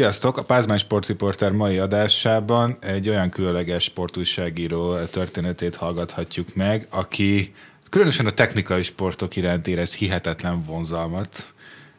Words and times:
Sziasztok! 0.00 0.36
A 0.36 0.44
Pázmány 0.44 0.78
Sportriporter 0.78 1.52
mai 1.52 1.78
adásában 1.78 2.76
egy 2.80 3.08
olyan 3.08 3.30
különleges 3.30 3.84
sportújságíró 3.84 5.04
történetét 5.04 5.76
hallgathatjuk 5.76 6.54
meg, 6.54 6.86
aki 6.90 7.54
különösen 7.90 8.26
a 8.26 8.30
technikai 8.30 8.82
sportok 8.82 9.36
iránt 9.36 9.66
érez 9.66 9.94
hihetetlen 9.94 10.64
vonzalmat, 10.64 11.52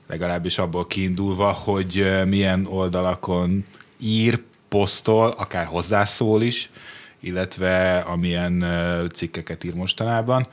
legalábbis 0.07 0.57
abból 0.57 0.87
kiindulva, 0.87 1.51
hogy 1.51 2.21
milyen 2.25 2.65
oldalakon 2.65 3.65
ír, 3.99 4.41
posztol, 4.69 5.29
akár 5.29 5.65
hozzászól 5.65 6.41
is, 6.41 6.69
illetve 7.19 7.97
amilyen 7.97 8.65
cikkeket 9.13 9.63
ír 9.63 9.73
mostanában. 9.73 10.47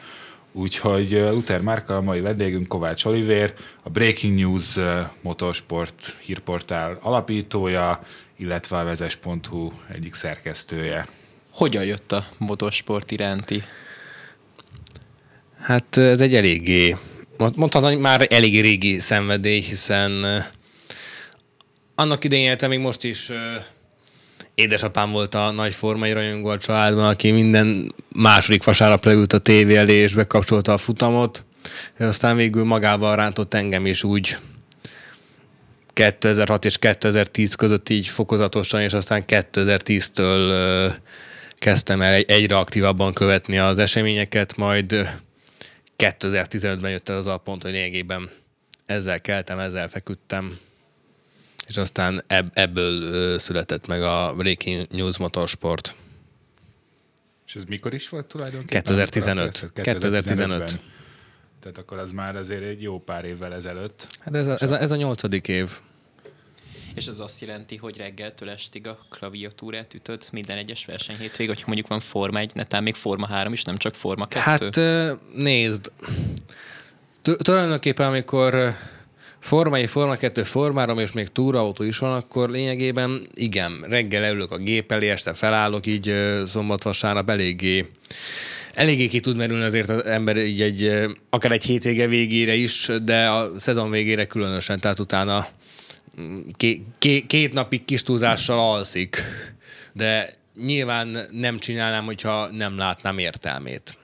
Úgyhogy 0.58 1.10
Luther 1.10 1.60
Márka, 1.60 1.96
a 1.96 2.00
mai 2.00 2.20
vendégünk 2.20 2.68
Kovács 2.68 3.04
Olivér, 3.04 3.54
a 3.82 3.90
Breaking 3.90 4.38
News 4.38 4.76
motorsport 5.22 6.14
hírportál 6.20 6.98
alapítója, 7.00 8.02
illetve 8.36 8.78
a 8.78 8.84
vezes.hu 8.84 9.72
egyik 9.88 10.14
szerkesztője. 10.14 11.08
Hogyan 11.52 11.84
jött 11.84 12.12
a 12.12 12.26
motorsport 12.36 13.10
iránti? 13.10 13.62
Hát 15.60 15.96
ez 15.96 16.20
egy 16.20 16.34
eléggé, 16.34 16.96
mondhatom, 17.36 18.00
már 18.00 18.26
elég 18.30 18.60
régi 18.60 18.98
szenvedély, 18.98 19.60
hiszen 19.60 20.42
annak 21.94 22.24
idején 22.24 22.48
éltem, 22.48 22.68
még 22.68 22.78
most 22.78 23.04
is 23.04 23.30
édesapám 24.58 25.10
volt 25.10 25.34
a 25.34 25.50
nagy 25.50 25.74
formai 25.74 26.12
rajongó 26.12 26.48
a 26.48 26.58
családban, 26.58 27.04
aki 27.04 27.30
minden 27.30 27.94
második 28.14 28.64
vasárnap 28.64 29.04
leült 29.04 29.32
a 29.32 29.38
tévé 29.38 29.76
elé, 29.76 29.94
és 29.94 30.14
bekapcsolta 30.14 30.72
a 30.72 30.76
futamot, 30.76 31.44
és 31.98 32.04
aztán 32.04 32.36
végül 32.36 32.64
magával 32.64 33.16
rántott 33.16 33.54
engem 33.54 33.86
is 33.86 34.04
úgy 34.04 34.36
2006 35.92 36.64
és 36.64 36.78
2010 36.78 37.54
között 37.54 37.88
így 37.88 38.06
fokozatosan, 38.06 38.80
és 38.80 38.92
aztán 38.92 39.24
2010-től 39.26 40.92
kezdtem 41.54 42.02
el 42.02 42.14
egyre 42.14 42.56
aktívabban 42.56 43.12
követni 43.12 43.58
az 43.58 43.78
eseményeket, 43.78 44.56
majd 44.56 45.08
2015-ben 45.98 46.90
jött 46.90 47.08
el 47.08 47.16
az 47.16 47.26
a 47.26 47.36
pont, 47.36 47.62
hogy 47.62 47.72
lényegében 47.72 48.30
ezzel 48.86 49.20
keltem, 49.20 49.58
ezzel 49.58 49.88
feküdtem, 49.88 50.58
és 51.68 51.76
aztán 51.76 52.22
ebb, 52.26 52.50
ebből 52.54 53.38
született 53.38 53.86
meg 53.86 54.02
a 54.02 54.34
Breaking 54.36 54.86
News 54.90 55.18
Motorsport. 55.18 55.94
És 57.46 57.54
ez 57.54 57.64
mikor 57.64 57.94
is 57.94 58.08
volt 58.08 58.26
tulajdonképpen? 58.26 58.82
2015. 58.82 59.70
2015. 59.72 60.80
Tehát 61.60 61.78
akkor 61.78 61.98
az 61.98 62.10
már 62.10 62.36
azért 62.36 62.62
egy 62.62 62.82
jó 62.82 63.00
pár 63.00 63.24
évvel 63.24 63.54
ezelőtt. 63.54 64.06
Hát 64.20 64.34
ez 64.34 64.46
a, 64.46 64.56
ez 64.60 64.70
a, 64.70 64.80
ez 64.80 64.90
a 64.90 64.96
nyolcadik 64.96 65.48
év. 65.48 65.70
És 66.94 67.06
ez 67.06 67.20
azt 67.20 67.40
jelenti, 67.40 67.76
hogy 67.76 67.96
reggeltől 67.96 68.50
estig 68.50 68.86
a 68.86 68.98
klaviatúrát 69.10 69.94
ütöd 69.94 70.22
minden 70.32 70.56
egyes 70.56 70.84
verseny 70.84 71.16
hétvég, 71.16 71.48
hogyha 71.48 71.66
mondjuk 71.66 71.88
van 71.88 72.00
Forma 72.00 72.38
1, 72.38 72.50
netán 72.54 72.82
még 72.82 72.94
Forma 72.94 73.26
3 73.26 73.52
is, 73.52 73.62
nem 73.62 73.76
csak 73.76 73.94
Forma 73.94 74.26
2? 74.26 74.40
Hát 74.40 75.18
nézd, 75.34 75.92
tulajdonképpen 77.22 78.06
amikor 78.06 78.74
Forma 79.40 79.76
1, 79.76 79.88
Forma 79.88 80.16
2, 80.16 80.42
Forma 80.42 80.80
3 80.80 80.98
és 80.98 81.12
még 81.12 81.28
túrautó 81.28 81.84
is 81.84 81.98
van, 81.98 82.14
akkor 82.14 82.50
lényegében 82.50 83.26
igen, 83.34 83.72
reggel 83.88 84.24
elülök 84.24 84.50
a 84.50 84.58
gép 84.58 84.92
elé, 84.92 85.08
este 85.08 85.34
felállok, 85.34 85.86
így 85.86 86.14
szombat-vasárnap 86.46 87.30
eléggé 87.30 87.86
eléggé 88.78 89.08
ki 89.08 89.20
tud 89.20 89.36
merülni 89.36 89.64
azért 89.64 89.88
az 89.88 90.04
ember 90.04 90.36
így 90.36 90.62
egy, 90.62 91.06
akár 91.30 91.52
egy 91.52 91.64
hétvége 91.64 92.06
végére 92.06 92.54
is, 92.54 92.90
de 93.02 93.28
a 93.28 93.58
szezon 93.58 93.90
végére 93.90 94.26
különösen, 94.26 94.80
tehát 94.80 94.98
utána 94.98 95.48
ké, 96.56 97.20
két 97.26 97.52
napig 97.52 97.84
kis 97.84 98.02
túlzással 98.02 98.58
alszik. 98.58 99.22
De 99.92 100.34
nyilván 100.56 101.18
nem 101.30 101.58
csinálnám, 101.58 102.04
hogyha 102.04 102.46
nem 102.50 102.78
látnám 102.78 103.18
értelmét. 103.18 103.96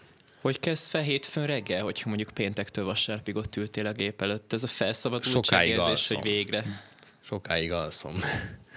Hogy 0.45 0.61
kezd 0.61 0.91
fel 0.91 1.03
hétfőn 1.03 1.47
reggel, 1.47 1.83
hogyha 1.83 2.09
mondjuk 2.09 2.31
péntektől 2.31 2.85
vasárpig 2.85 3.37
ott 3.37 3.57
ültél 3.57 3.87
a 3.87 3.93
gép 3.93 4.23
előtt? 4.23 4.53
Ez 4.53 4.63
a 4.63 4.67
felszabadultságérzés, 4.67 6.09
hogy 6.09 6.23
végre. 6.23 6.83
Sokáig 7.21 7.73
alszom. 7.73 8.21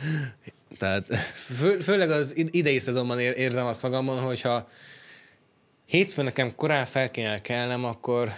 Tehát 0.79 1.15
fő, 1.33 1.79
főleg 1.79 2.11
az 2.11 2.33
idei 2.35 2.79
szezonban 2.79 3.19
érzem 3.19 3.65
azt 3.65 3.81
magamon, 3.81 4.19
hogyha 4.19 4.69
hétfőn 5.85 6.25
nekem 6.25 6.55
korán 6.55 6.85
fel 6.85 7.11
kéne 7.11 7.41
kelnem, 7.41 7.85
akkor 7.85 8.31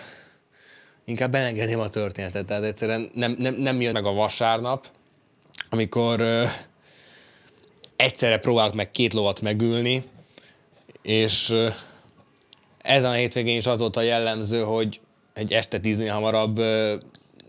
inkább 1.05 1.31
belengedném 1.31 1.79
a 1.79 1.89
történetet. 1.89 2.45
Tehát 2.45 2.63
egyszerűen 2.63 3.11
nem, 3.13 3.35
nem, 3.39 3.53
nem 3.53 3.81
jön 3.81 3.93
meg 3.93 4.05
a 4.05 4.13
vasárnap, 4.13 4.87
amikor 5.69 6.19
ö, 6.19 6.45
egyszerre 7.95 8.39
próbálok 8.39 8.73
meg 8.73 8.91
két 8.91 9.13
lovat 9.13 9.41
megülni, 9.41 10.03
és 11.01 11.49
ö, 11.49 11.69
ezen 12.89 13.11
a 13.11 13.13
hétvégén 13.13 13.57
is 13.57 13.65
az 13.65 13.79
volt 13.79 13.95
a 13.95 14.01
jellemző, 14.01 14.63
hogy 14.63 14.99
egy 15.33 15.53
este 15.53 15.79
tíznél 15.79 16.13
hamarabb 16.13 16.57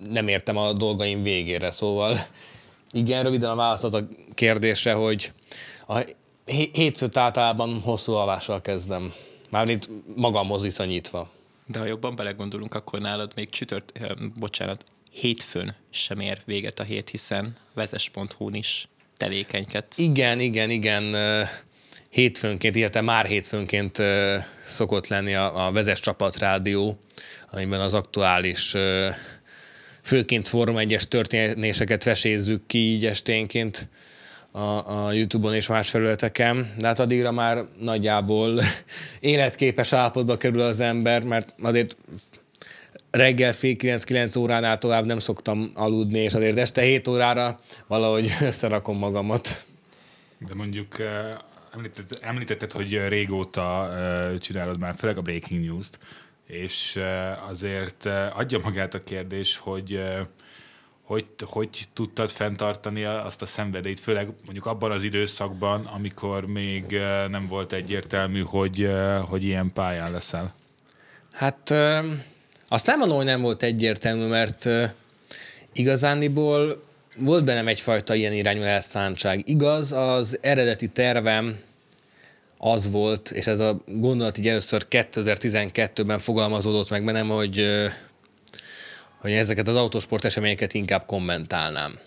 nem 0.08 0.28
értem 0.28 0.56
a 0.56 0.72
dolgaim 0.72 1.22
végére, 1.22 1.70
szóval 1.70 2.18
igen, 2.90 3.22
röviden 3.22 3.50
a 3.50 3.54
válasz 3.54 3.82
az 3.82 3.94
a 3.94 4.08
kérdésre, 4.34 4.92
hogy 4.92 5.32
a 5.88 6.04
hétfőt 6.72 7.16
általában 7.16 7.80
hosszú 7.80 8.12
alvással 8.12 8.60
kezdem. 8.60 9.12
Mármint 9.48 9.88
magamhoz 10.16 10.62
viszonyítva. 10.62 11.30
De 11.66 11.78
ha 11.78 11.84
jobban 11.84 12.16
belegondolunk, 12.16 12.74
akkor 12.74 13.00
nálad 13.00 13.32
még 13.34 13.48
csütört, 13.48 13.92
bocsánat, 14.38 14.84
hétfőn 15.10 15.76
sem 15.90 16.20
ér 16.20 16.40
véget 16.44 16.80
a 16.80 16.82
hét, 16.82 17.08
hiszen 17.08 17.56
vezes.hu-n 17.74 18.54
is 18.54 18.88
tevékenykedsz. 19.16 19.98
Igen, 19.98 20.40
igen, 20.40 20.70
igen. 20.70 21.16
Hétfőnként, 22.10 22.76
illetve 22.76 23.00
már 23.00 23.26
hétfőnként 23.26 23.98
szokott 24.65 25.09
lenni 25.09 25.34
a, 25.34 25.66
a 25.66 25.72
Vezes 25.72 26.00
Csapat 26.00 26.38
Rádió, 26.38 26.98
amiben 27.50 27.81
az 27.81 27.94
aktuális 27.94 28.75
főként 30.03 30.49
Forma 30.49 30.81
1-es 30.82 31.03
történéseket 31.03 32.04
vesézzük 32.04 32.66
ki 32.66 32.78
így 32.78 33.06
esténként 33.06 33.88
a, 34.50 35.06
a 35.06 35.12
YouTube-on 35.12 35.54
és 35.54 35.66
más 35.66 35.91
felületeken, 35.91 36.75
de 36.78 36.87
hát 36.87 37.00
addigra 37.00 37.32
már 37.32 37.65
nagyjából 37.78 38.60
életképes 39.20 39.93
állapotba 39.93 40.37
kerül 40.37 40.60
az 40.60 40.81
ember, 40.81 41.22
mert 41.22 41.54
azért 41.62 41.97
reggel 43.10 43.53
fél 43.53 43.76
9-9 43.78 44.38
óránál 44.38 44.78
tovább 44.78 45.04
nem 45.04 45.19
szoktam 45.19 45.70
aludni, 45.75 46.19
és 46.19 46.34
azért 46.34 46.59
este 46.59 46.82
7 46.82 47.09
órára 47.09 47.56
valahogy 47.87 48.31
összerakom 48.41 48.99
magamat. 48.99 49.65
De 50.38 50.54
mondjuk 50.54 50.97
említetted, 51.72 52.19
említetted 52.20 52.72
hogy 52.72 53.08
régóta 53.08 53.91
csinálod 54.41 54.78
már, 54.78 54.94
főleg 54.98 55.19
a 55.19 55.22
Breaking 55.22 55.64
News-t, 55.64 55.98
és 56.47 57.00
azért 57.48 58.08
adja 58.34 58.58
magát 58.58 58.94
a 58.94 59.03
kérdés, 59.03 59.56
hogy 59.56 60.03
hogy, 61.10 61.26
hogy 61.41 61.69
tudtad 61.92 62.31
fenntartani 62.31 63.04
azt 63.04 63.42
a 63.42 63.47
szenvedélyt, 63.47 64.00
főleg 64.00 64.26
mondjuk 64.44 64.66
abban 64.66 64.91
az 64.91 65.03
időszakban, 65.03 65.86
amikor 65.86 66.47
még 66.47 66.98
nem 67.28 67.47
volt 67.48 67.72
egyértelmű, 67.72 68.42
hogy, 68.42 68.91
hogy 69.28 69.42
ilyen 69.42 69.72
pályán 69.72 70.10
leszel? 70.10 70.54
Hát 71.32 71.70
azt 72.69 72.87
nem 72.87 72.98
mondom, 72.98 73.16
hogy 73.16 73.26
nem 73.26 73.41
volt 73.41 73.62
egyértelmű, 73.62 74.26
mert 74.26 74.69
igazániból 75.72 76.82
volt 77.18 77.44
bennem 77.44 77.68
egyfajta 77.68 78.14
ilyen 78.14 78.32
irányú 78.32 78.62
elszántság. 78.62 79.48
Igaz, 79.48 79.92
az 79.92 80.38
eredeti 80.40 80.88
tervem 80.88 81.58
az 82.58 82.90
volt, 82.90 83.30
és 83.30 83.46
ez 83.46 83.60
a 83.60 83.82
gondolat 83.86 84.38
így 84.38 84.48
először 84.48 84.86
2012-ben 84.90 86.18
fogalmazódott 86.18 86.90
meg 86.90 87.04
bennem, 87.04 87.28
hogy 87.28 87.66
hogy 89.20 89.32
ezeket 89.32 89.68
az 89.68 89.76
autósport 89.76 90.24
eseményeket 90.24 90.74
inkább 90.74 91.06
kommentálnám. 91.06 91.98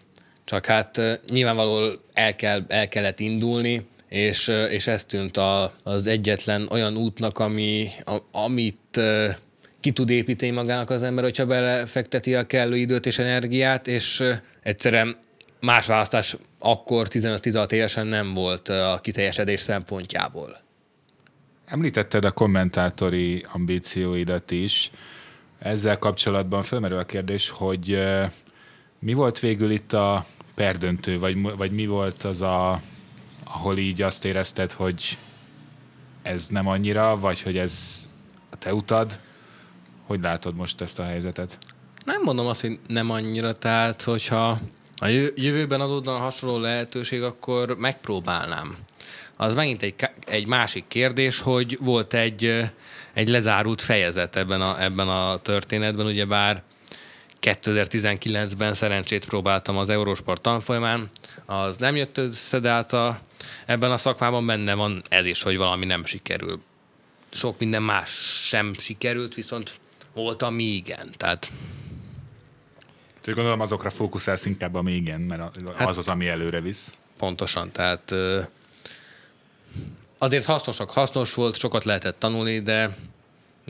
Csak 0.44 0.66
hát 0.66 1.02
nyilvánvalóan 1.30 2.00
el, 2.14 2.36
kell, 2.36 2.64
el 2.68 2.88
kellett 2.88 3.20
indulni, 3.20 3.86
és, 4.10 4.48
és 4.70 4.88
ez 4.88 5.04
tűnt 5.04 5.38
a, 5.38 5.74
az 5.84 6.08
egyetlen 6.08 6.68
olyan 6.72 6.98
útnak, 6.98 7.40
ami, 7.40 7.90
a, 8.06 8.18
amit 8.32 9.00
ki 9.84 9.92
tud 9.92 10.10
építeni 10.10 10.52
magának 10.52 10.90
az 10.90 11.04
ember, 11.04 11.24
hogyha 11.24 11.46
belefekteti 11.46 12.36
a 12.36 12.46
kellő 12.46 12.76
időt 12.76 13.06
és 13.06 13.20
energiát, 13.20 13.88
és 13.88 14.24
egyszerűen 14.62 15.18
más 15.60 15.86
választás 15.86 16.38
akkor 16.60 17.08
15-16 17.10 17.72
évesen 17.72 18.08
nem 18.08 18.34
volt 18.34 18.70
a 18.70 19.00
kiteljesedés 19.02 19.60
szempontjából. 19.60 20.58
Említetted 21.66 22.26
a 22.26 22.32
kommentátori 22.32 23.46
ambícióidat 23.54 24.52
is. 24.52 24.92
Ezzel 25.60 25.98
kapcsolatban 25.98 26.64
felmerül 26.64 26.98
a 26.98 27.06
kérdés, 27.06 27.50
hogy 27.50 28.04
mi 29.00 29.14
volt 29.14 29.40
végül 29.40 29.72
itt 29.72 29.94
a 29.94 30.26
perdöntő, 30.56 31.20
vagy, 31.20 31.42
vagy 31.42 31.72
mi 31.72 31.86
volt 31.86 32.24
az 32.24 32.42
a, 32.42 32.82
ahol 33.44 33.78
így 33.78 34.02
azt 34.02 34.26
érezted, 34.26 34.72
hogy 34.72 35.18
ez 36.22 36.48
nem 36.48 36.68
annyira, 36.68 37.20
vagy 37.20 37.42
hogy 37.42 37.58
ez 37.58 38.04
a 38.50 38.58
te 38.58 38.74
utad? 38.74 39.20
Hogy 40.14 40.22
látod 40.22 40.56
most 40.56 40.82
ezt 40.82 41.00
a 41.00 41.04
helyzetet? 41.04 41.58
Nem 42.06 42.22
mondom 42.22 42.46
azt, 42.46 42.62
hogy 42.62 42.80
nem 42.88 43.10
annyira, 43.10 43.54
tehát 43.54 44.02
hogyha 44.02 44.60
a 44.96 45.08
jövőben 45.36 45.82
adódna 45.82 46.18
hasonló 46.18 46.58
lehetőség, 46.58 47.22
akkor 47.22 47.78
megpróbálnám. 47.78 48.78
Az 49.36 49.54
megint 49.54 49.82
egy, 49.82 49.96
egy 50.26 50.48
másik 50.48 50.84
kérdés, 50.88 51.40
hogy 51.40 51.78
volt 51.82 52.14
egy, 52.14 52.70
egy 53.14 53.28
lezárult 53.28 53.82
fejezet 53.82 54.36
ebben 54.36 54.62
a, 54.62 54.84
ebben 54.84 55.08
a 55.08 55.38
történetben, 55.38 56.06
ugyebár 56.06 56.64
2019-ben 57.42 58.74
szerencsét 58.74 59.26
próbáltam 59.26 59.78
az 59.78 59.90
Eurosport 59.90 60.42
tanfolyamán, 60.42 61.10
az 61.46 61.78
nem 61.78 61.96
jött 61.96 62.18
össze, 62.18 62.60
de 62.60 62.70
hát 62.70 62.94
a, 62.94 63.20
ebben 63.66 63.92
a 63.92 63.98
szakmában 63.98 64.46
benne 64.46 64.74
van 64.74 65.04
ez 65.10 65.26
is, 65.26 65.42
hogy 65.42 65.58
valami 65.58 65.86
nem 65.86 66.06
sikerül. 66.06 66.62
Sok 67.32 67.60
minden 67.60 67.84
más 67.84 68.10
sem 68.46 68.74
sikerült, 68.74 69.34
viszont 69.34 69.82
volt, 70.14 70.42
ami 70.42 70.64
igen. 70.64 71.14
Tehát 71.18 71.52
tehát 73.24 73.38
gondolom 73.38 73.60
azokra 73.60 73.90
fókuszálsz 73.90 74.46
inkább, 74.46 74.76
ami 74.76 74.92
igen, 74.92 75.22
mert 75.22 75.42
hát, 75.76 75.88
az 75.88 75.98
az, 75.98 76.08
ami 76.08 76.28
előre 76.28 76.62
visz. 76.62 76.94
Pontosan, 77.18 77.72
tehát 77.72 78.14
azért 80.18 80.46
hasznosak, 80.46 80.90
hasznos 80.90 81.34
volt, 81.34 81.58
sokat 81.58 81.84
lehetett 81.84 82.20
tanulni, 82.20 82.60
de, 82.60 82.98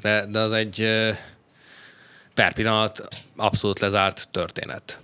de, 0.01 0.25
de 0.25 0.39
az 0.39 0.51
egy 0.51 0.87
per 2.33 2.53
pillanat 2.53 3.07
abszolút 3.35 3.79
lezárt 3.79 4.27
történet. 4.31 4.99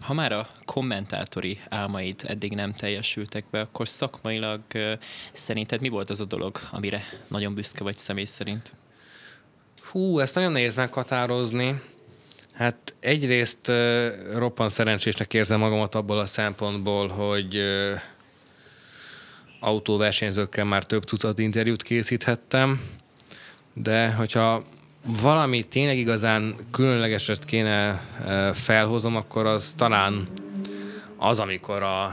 Ha 0.00 0.12
már 0.12 0.32
a 0.32 0.48
kommentátori 0.64 1.60
álmaid 1.68 2.20
eddig 2.26 2.54
nem 2.54 2.72
teljesültek 2.72 3.44
be, 3.50 3.60
akkor 3.60 3.88
szakmailag 3.88 4.60
szerinted 5.32 5.80
mi 5.80 5.88
volt 5.88 6.10
az 6.10 6.20
a 6.20 6.24
dolog, 6.24 6.58
amire 6.70 7.04
nagyon 7.28 7.54
büszke 7.54 7.82
vagy 7.82 7.96
személy 7.96 8.24
szerint? 8.24 8.72
Hú, 9.92 10.18
ezt 10.18 10.34
nagyon 10.34 10.52
nehéz 10.52 10.74
meghatározni. 10.74 11.80
Hát 12.52 12.94
egyrészt 13.00 13.68
uh, 13.68 14.06
roppan 14.34 14.68
szerencsésnek 14.68 15.34
érzem 15.34 15.58
magamat 15.58 15.94
abból 15.94 16.18
a 16.18 16.26
szempontból, 16.26 17.08
hogy 17.08 17.56
uh, 17.56 18.00
autóversenyzőkkel 19.60 20.64
már 20.64 20.84
több 20.84 21.04
tucat 21.04 21.38
interjút 21.38 21.82
készíthettem, 21.82 22.80
de 23.72 24.12
hogyha 24.12 24.62
valami 25.04 25.62
tényleg 25.62 25.98
igazán 25.98 26.54
különlegeset 26.70 27.44
kéne 27.44 28.02
felhozom, 28.54 29.16
akkor 29.16 29.46
az 29.46 29.72
talán 29.76 30.28
az, 31.16 31.38
amikor 31.38 31.82
a, 31.82 32.04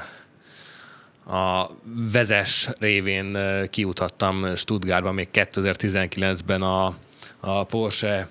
a 1.36 1.72
vezes 2.12 2.70
révén 2.80 3.38
kiutattam 3.70 4.56
Stuttgartba 4.56 5.12
még 5.12 5.28
2019-ben 5.34 6.62
a, 6.62 6.96
a 7.40 7.64
Porsche 7.64 8.30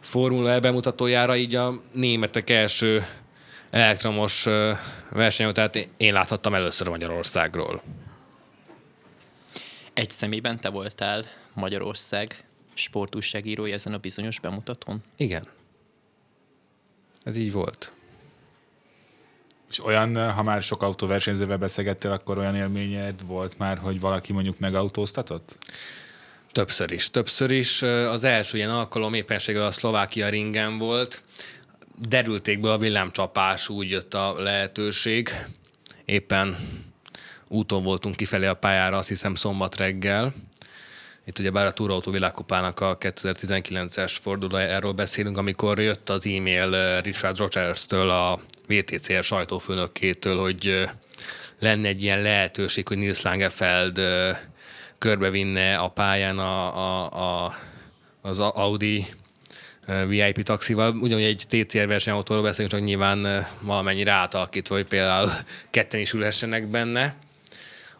Formula 0.00 0.50
E 0.50 0.60
bemutatójára, 0.60 1.36
így 1.36 1.54
a 1.54 1.82
németek 1.92 2.50
első 2.50 3.06
elektromos 3.70 4.46
versenyet, 5.10 5.54
tehát 5.54 5.88
én 5.96 6.12
láthattam 6.12 6.54
először 6.54 6.88
Magyarországról. 6.88 7.82
Egy 9.94 10.10
személyben 10.10 10.60
te 10.60 10.68
voltál 10.68 11.24
Magyarország 11.52 12.44
sportúságírója 12.74 13.74
ezen 13.74 13.92
a 13.92 13.98
bizonyos 13.98 14.40
bemutatón? 14.40 15.02
Igen. 15.16 15.46
Ez 17.22 17.36
így 17.36 17.52
volt. 17.52 17.92
És 19.70 19.84
olyan, 19.84 20.32
ha 20.32 20.42
már 20.42 20.62
sok 20.62 20.82
autóversenyzővel 20.82 21.56
beszélgettél, 21.56 22.10
akkor 22.10 22.38
olyan 22.38 22.56
élményed 22.56 23.26
volt 23.26 23.58
már, 23.58 23.78
hogy 23.78 24.00
valaki 24.00 24.32
mondjuk 24.32 24.58
megautóztatott? 24.58 25.56
Többször 26.58 26.92
is, 26.92 27.10
többször 27.10 27.50
is. 27.50 27.82
Az 27.82 28.24
első 28.24 28.56
ilyen 28.56 28.70
alkalom 28.70 29.14
éppenséggel 29.14 29.66
a 29.66 29.70
Szlovákia 29.70 30.28
ringen 30.28 30.78
volt. 30.78 31.22
Derülték 32.08 32.60
be 32.60 32.72
a 32.72 32.78
villámcsapás, 32.78 33.68
úgy 33.68 33.90
jött 33.90 34.14
a 34.14 34.34
lehetőség. 34.38 35.30
Éppen 36.04 36.56
úton 37.48 37.82
voltunk 37.82 38.16
kifelé 38.16 38.46
a 38.46 38.54
pályára, 38.54 38.96
azt 38.96 39.08
hiszem 39.08 39.34
szombat 39.34 39.76
reggel. 39.76 40.34
Itt 41.24 41.38
ugye 41.38 41.50
bár 41.50 41.66
a 41.66 41.72
Túrautó 41.72 42.10
világkupának 42.10 42.80
a 42.80 42.98
2019-es 42.98 44.16
fordulója, 44.20 44.66
erről 44.66 44.92
beszélünk, 44.92 45.38
amikor 45.38 45.80
jött 45.80 46.08
az 46.08 46.26
e-mail 46.26 47.00
Richard 47.00 47.38
Rogers-től, 47.38 48.10
a 48.10 48.40
VTCR 48.66 49.24
sajtófőnökétől, 49.24 50.38
hogy 50.38 50.88
lenne 51.58 51.88
egy 51.88 52.02
ilyen 52.02 52.22
lehetőség, 52.22 52.88
hogy 52.88 52.98
Nils 52.98 53.22
Langefeld 53.22 54.00
körbevinne 54.98 55.76
a 55.76 55.88
pályán 55.88 56.38
a, 56.38 56.76
a, 56.76 57.44
a, 57.44 57.58
az 58.20 58.38
Audi 58.38 59.06
VIP 60.06 60.42
taxival. 60.42 60.96
Ugyanúgy 60.96 61.24
egy 61.24 61.44
TCR 61.48 61.86
versenyautóról 61.86 62.42
beszélünk, 62.42 62.72
csak 62.72 62.82
nyilván 62.82 63.46
valamennyire 63.60 64.12
átalakítva, 64.12 64.74
hogy 64.74 64.86
például 64.86 65.30
ketten 65.70 66.00
is 66.00 66.12
ülhessenek 66.12 66.66
benne. 66.66 67.14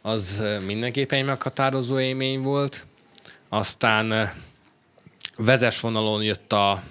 Az 0.02 0.42
mindenképpen 0.66 1.18
egy 1.18 1.24
meghatározó 1.24 2.00
élmény 2.00 2.42
volt. 2.42 2.86
Aztán 3.48 4.32
vezes 5.36 5.80
vonalon 5.80 6.22
jött 6.22 6.52
a, 6.52 6.82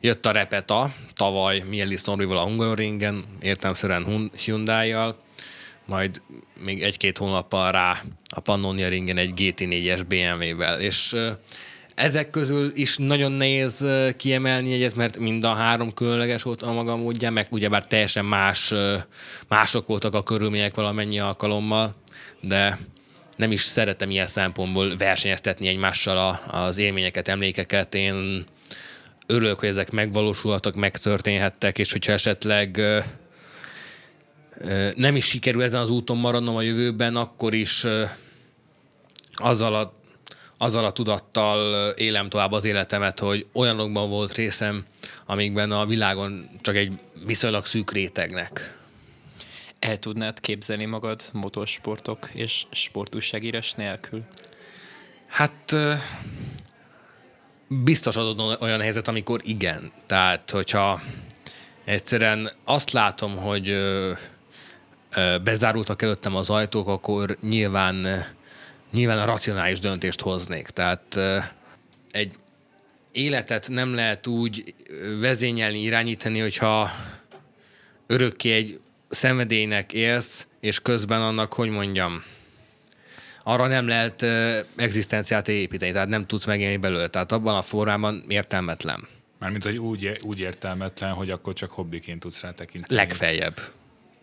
jött 0.00 0.26
a 0.26 0.30
Repeta, 0.30 0.94
tavaly 1.14 1.62
Mielis 1.68 2.02
Norrival 2.02 2.38
a 2.38 2.44
Hungaroringen, 2.44 3.24
értelmszerűen 3.40 4.30
Hyundai-jal, 4.44 5.16
majd 5.86 6.22
még 6.64 6.82
egy-két 6.82 7.18
hónappal 7.18 7.70
rá 7.70 8.02
a 8.34 8.40
Pannonia 8.40 8.88
ringen 8.88 9.16
egy 9.16 9.32
GT4-es 9.36 10.02
BMW-vel, 10.08 10.80
és 10.80 11.16
ezek 11.94 12.30
közül 12.30 12.72
is 12.74 12.96
nagyon 12.96 13.32
nehéz 13.32 13.84
kiemelni 14.16 14.72
egyet, 14.72 14.94
mert 14.94 15.18
mind 15.18 15.44
a 15.44 15.54
három 15.54 15.94
különleges 15.94 16.42
volt 16.42 16.62
a 16.62 16.72
maga 16.72 16.96
módján, 16.96 17.32
meg 17.32 17.46
ugyebár 17.50 17.86
teljesen 17.86 18.24
más, 18.24 18.72
mások 19.48 19.86
voltak 19.86 20.14
a 20.14 20.22
körülmények 20.22 20.74
valamennyi 20.74 21.18
alkalommal, 21.18 21.94
de 22.40 22.78
nem 23.36 23.52
is 23.52 23.60
szeretem 23.60 24.10
ilyen 24.10 24.26
szempontból 24.26 24.96
versenyeztetni 24.96 25.68
egymással 25.68 26.40
az 26.46 26.78
élményeket, 26.78 27.28
emlékeket. 27.28 27.94
Én 27.94 28.44
örülök, 29.26 29.58
hogy 29.58 29.68
ezek 29.68 29.90
megvalósulhatok, 29.90 30.74
megtörténhettek, 30.74 31.78
és 31.78 31.92
hogyha 31.92 32.12
esetleg 32.12 32.80
nem 34.94 35.16
is 35.16 35.24
sikerül 35.24 35.62
ezen 35.62 35.80
az 35.80 35.90
úton 35.90 36.16
maradnom 36.16 36.56
a 36.56 36.62
jövőben, 36.62 37.16
akkor 37.16 37.54
is 37.54 37.86
azzal 39.34 39.74
a, 39.74 39.92
azzal 40.58 40.84
a 40.84 40.92
tudattal 40.92 41.90
élem 41.90 42.28
tovább 42.28 42.52
az 42.52 42.64
életemet, 42.64 43.18
hogy 43.18 43.46
olyanokban 43.52 44.08
volt 44.08 44.34
részem, 44.34 44.84
amikben 45.26 45.70
a 45.70 45.86
világon 45.86 46.48
csak 46.60 46.76
egy 46.76 46.92
viszonylag 47.26 47.66
szűk 47.66 47.92
rétegnek. 47.92 48.76
El 49.78 49.98
tudnád 49.98 50.40
képzelni 50.40 50.84
magad 50.84 51.22
motorsportok 51.32 52.28
és 52.32 52.64
sportúságírás 52.70 53.72
nélkül? 53.72 54.22
Hát 55.26 55.76
biztos 57.68 58.16
adott 58.16 58.60
olyan 58.60 58.80
helyzet, 58.80 59.08
amikor 59.08 59.40
igen. 59.44 59.92
Tehát, 60.06 60.50
hogyha 60.50 61.02
egyszerűen 61.84 62.50
azt 62.64 62.90
látom, 62.90 63.36
hogy 63.36 63.68
bezárultak 65.44 66.02
előttem 66.02 66.36
az 66.36 66.50
ajtók, 66.50 66.88
akkor 66.88 67.36
nyilván, 67.40 68.24
nyilván 68.92 69.18
a 69.18 69.24
racionális 69.24 69.78
döntést 69.78 70.20
hoznék. 70.20 70.68
Tehát 70.68 71.18
egy 72.10 72.34
életet 73.12 73.68
nem 73.68 73.94
lehet 73.94 74.26
úgy 74.26 74.74
vezényelni, 75.20 75.82
irányítani, 75.82 76.40
hogyha 76.40 76.90
örökké 78.06 78.52
egy 78.52 78.80
szenvedélynek 79.08 79.92
élsz, 79.92 80.46
és 80.60 80.80
közben 80.80 81.22
annak, 81.22 81.52
hogy 81.52 81.68
mondjam, 81.68 82.22
arra 83.42 83.66
nem 83.66 83.88
lehet 83.88 84.22
egzisztenciát 84.76 85.48
építeni, 85.48 85.92
tehát 85.92 86.08
nem 86.08 86.26
tudsz 86.26 86.44
megélni 86.44 86.76
belőle. 86.76 87.08
Tehát 87.08 87.32
abban 87.32 87.56
a 87.56 87.62
formában 87.62 88.24
értelmetlen. 88.28 89.08
Mármint, 89.38 89.64
hogy 89.64 89.76
úgy, 89.76 90.18
úgy 90.22 90.40
értelmetlen, 90.40 91.12
hogy 91.12 91.30
akkor 91.30 91.52
csak 91.52 91.70
hobbiként 91.70 92.20
tudsz 92.20 92.40
rá 92.40 92.50
tekinteni. 92.50 92.94
Legfeljebb 92.94 93.60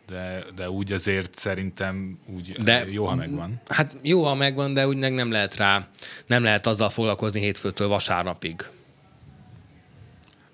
de, 0.10 0.46
de 0.56 0.70
úgy 0.70 0.92
azért 0.92 1.36
szerintem 1.36 2.20
úgy 2.36 2.52
de, 2.52 2.86
jó, 2.90 3.06
ha 3.06 3.16
megvan. 3.16 3.62
Hát 3.68 3.96
jó, 4.02 4.24
ha 4.24 4.36
megvan, 4.36 4.74
de 4.74 4.88
úgy 4.88 4.98
nem 4.98 5.32
lehet 5.32 5.56
rá, 5.56 5.88
nem 6.28 6.44
lehet 6.44 6.68
azzal 6.68 6.90
foglalkozni 6.90 7.40
hétfőtől 7.40 7.88
vasárnapig. 7.88 8.66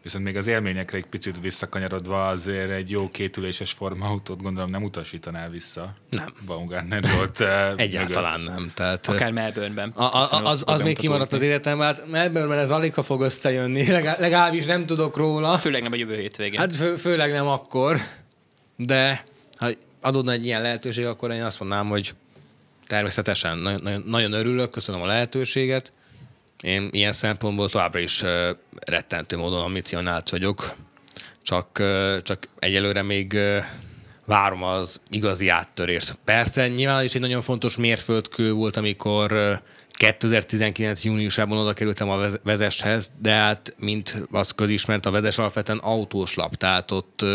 Viszont 0.05 0.23
még 0.23 0.37
az 0.37 0.47
élményekre 0.47 0.97
egy 0.97 1.05
picit 1.05 1.41
visszakanyarodva 1.41 2.27
azért 2.27 2.69
egy 2.69 2.89
jó 2.89 3.09
kétüléses 3.09 3.71
formautót 3.71 4.41
gondolom 4.41 4.69
nem 4.69 4.83
utasítanál 4.83 5.49
vissza. 5.49 5.93
Nem. 6.09 6.33
Baumgartner 6.45 7.01
volt. 7.15 7.39
Eh, 7.39 7.73
Egyáltalán 7.85 8.39
mögött. 8.39 8.55
nem. 8.55 8.71
Tehát, 8.75 9.07
Akár 9.07 9.31
Melbourneben. 9.31 9.89
A, 9.89 10.03
a, 10.03 10.15
az, 10.15 10.29
az, 10.43 10.63
az 10.65 10.81
még 10.81 10.97
kimaradt 10.97 11.33
az 11.33 11.41
életemben, 11.41 11.85
hát 11.87 12.07
Melbourneben 12.09 12.59
ez 12.59 12.71
alig 12.71 12.93
ha 12.93 13.03
fog 13.03 13.21
összejönni, 13.21 13.87
legalábbis 14.25 14.65
nem 14.65 14.85
tudok 14.85 15.17
róla. 15.17 15.57
Főleg 15.57 15.81
nem 15.81 15.91
a 15.91 15.95
jövő 15.95 16.15
hétvégén. 16.15 16.59
Hát 16.59 16.75
fő, 16.75 16.95
főleg 16.95 17.31
nem 17.31 17.47
akkor, 17.47 17.97
de 18.75 19.23
adódna 20.05 20.31
egy 20.31 20.45
ilyen 20.45 20.61
lehetőség, 20.61 21.05
akkor 21.05 21.31
én 21.31 21.43
azt 21.43 21.59
mondanám, 21.59 21.87
hogy 21.87 22.13
természetesen 22.87 23.57
nagyon, 23.57 24.03
nagyon, 24.05 24.33
örülök, 24.33 24.69
köszönöm 24.69 25.01
a 25.01 25.05
lehetőséget. 25.05 25.93
Én 26.61 26.89
ilyen 26.91 27.13
szempontból 27.13 27.69
továbbra 27.69 27.99
is 27.99 28.23
rettentő 28.85 29.37
módon 29.37 29.61
ambicionált 29.61 30.29
vagyok, 30.29 30.75
csak, 31.41 31.83
csak 32.23 32.47
egyelőre 32.59 33.01
még 33.01 33.37
várom 34.25 34.63
az 34.63 34.99
igazi 35.09 35.47
áttörést. 35.47 36.17
Persze, 36.23 36.67
nyilván 36.67 37.03
is 37.03 37.15
egy 37.15 37.21
nagyon 37.21 37.41
fontos 37.41 37.77
mérföldkő 37.77 38.51
volt, 38.51 38.77
amikor 38.77 39.61
2019. 39.91 41.03
júniusában 41.03 41.57
oda 41.57 41.73
kerültem 41.73 42.09
a 42.09 42.27
vezeshez, 42.43 43.11
de 43.21 43.31
hát, 43.31 43.75
mint 43.79 44.15
az 44.31 44.51
közismert, 44.51 45.05
a 45.05 45.11
vezes 45.11 45.37
alapvetően 45.37 45.79
autós 45.79 46.35
lap, 46.35 46.55
tehát 46.55 46.91
ott, 46.91 47.25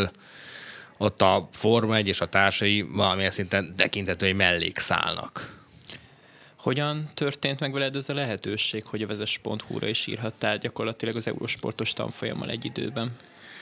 ott 1.03 1.23
a 1.23 1.49
Forma 1.53 1.97
1 1.97 2.09
és 2.09 2.21
a 2.21 2.29
társai 2.29 2.83
valamilyen 2.83 3.31
szinten 3.31 3.75
tekintető, 3.77 4.27
hogy 4.27 4.37
mellékszálnak. 4.37 5.59
Hogyan 6.57 7.11
történt 7.15 7.61
meg 7.61 7.73
veled 7.73 7.97
ez 7.97 8.09
a 8.09 8.15
lehetőség, 8.15 8.85
hogy 8.85 9.03
a 9.03 9.07
vezes.hu-ra 9.07 9.87
is 9.87 10.07
írhattál 10.07 10.59
gyakorlatilag 10.59 11.17
az 11.17 11.27
eurósportos 11.27 11.93
tanfolyammal 11.93 12.49
egy 12.49 12.65
időben? 12.65 13.17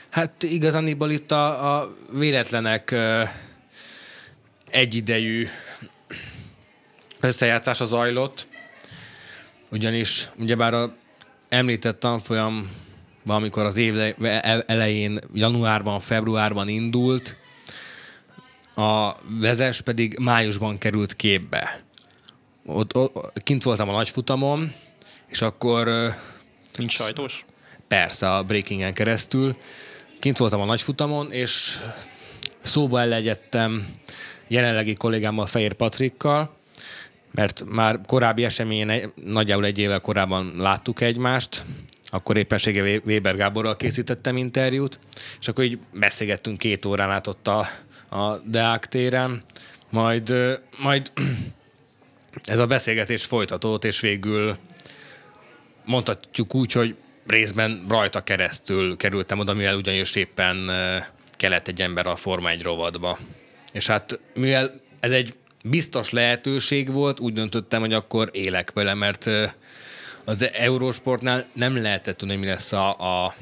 Hát 0.09 0.43
igazániból 0.43 1.11
itt 1.11 1.31
a, 1.31 1.77
a 1.77 1.95
véletlenek 2.11 2.95
egyidejű 4.69 5.47
összejátszása 7.19 7.85
zajlott, 7.85 8.47
ugyanis 9.69 10.29
ugyebár 10.37 10.73
a 10.73 10.95
említett 11.49 11.99
tanfolyam 11.99 12.71
valamikor 13.29 13.65
az 13.65 13.77
év 13.77 14.15
elején, 14.65 15.19
januárban, 15.33 15.99
februárban 15.99 16.67
indult, 16.67 17.35
a 18.75 19.15
vezes 19.39 19.81
pedig 19.81 20.17
májusban 20.19 20.77
került 20.77 21.15
képbe. 21.15 21.81
Ott, 22.65 22.95
ott 22.95 23.43
kint 23.43 23.63
voltam 23.63 23.89
a 23.89 23.91
nagyfutamon, 23.91 24.71
és 25.27 25.41
akkor... 25.41 25.89
Mint 26.77 26.89
sajtós? 26.89 27.45
Persze, 27.87 28.35
a 28.35 28.43
breakingen 28.43 28.93
keresztül. 28.93 29.55
Kint 30.19 30.37
voltam 30.37 30.61
a 30.61 30.65
nagyfutamon, 30.65 31.31
és 31.31 31.79
szóba 32.61 32.99
elegyedtem 32.99 33.87
jelenlegi 34.47 34.93
kollégámmal, 34.93 35.45
Fehér 35.45 35.73
Patrikkal, 35.73 36.55
mert 37.31 37.63
már 37.65 37.99
korábbi 38.05 38.43
eseményen, 38.43 39.13
nagyjából 39.15 39.65
egy 39.65 39.79
évvel 39.79 39.99
korábban 39.99 40.53
láttuk 40.57 41.01
egymást, 41.01 41.63
akkor 42.09 42.37
éppensége 42.37 43.01
Weber 43.05 43.35
Gáborral 43.35 43.75
készítettem 43.75 44.37
interjút, 44.37 44.99
és 45.39 45.47
akkor 45.47 45.63
így 45.63 45.79
beszélgettünk 45.93 46.57
két 46.57 46.85
órán 46.85 47.11
át 47.11 47.27
ott 47.27 47.47
a, 47.47 47.67
a 48.09 48.37
Deák 48.37 48.87
téren, 48.87 49.43
majd, 49.89 50.33
majd 50.79 51.11
ez 52.45 52.59
a 52.59 52.65
beszélgetés 52.65 53.25
folytatódott, 53.25 53.85
és 53.85 53.99
végül 53.99 54.57
mondhatjuk 55.85 56.55
úgy, 56.55 56.71
hogy 56.71 56.95
részben 57.27 57.85
rajta 57.87 58.21
keresztül 58.21 58.97
kerültem 58.97 59.39
oda, 59.39 59.53
mivel 59.53 59.75
ugyanis 59.75 60.15
éppen 60.15 60.71
kellett 61.37 61.67
egy 61.67 61.81
ember 61.81 62.07
a 62.07 62.15
Forma 62.15 62.49
1 62.49 62.61
rovadba. 62.61 63.17
És 63.71 63.87
hát 63.87 64.19
mivel 64.33 64.81
ez 64.99 65.11
egy 65.11 65.33
biztos 65.63 66.09
lehetőség 66.09 66.91
volt, 66.91 67.19
úgy 67.19 67.33
döntöttem, 67.33 67.79
hogy 67.79 67.93
akkor 67.93 68.29
élek 68.31 68.71
vele, 68.71 68.93
mert 68.93 69.29
az 70.25 70.49
Eurosportnál 70.53 71.45
nem 71.53 71.81
lehetett 71.81 72.17
tudni, 72.17 72.35
mi 72.35 72.45
lesz 72.45 72.71
a, 72.71 72.99
a, 73.25 73.33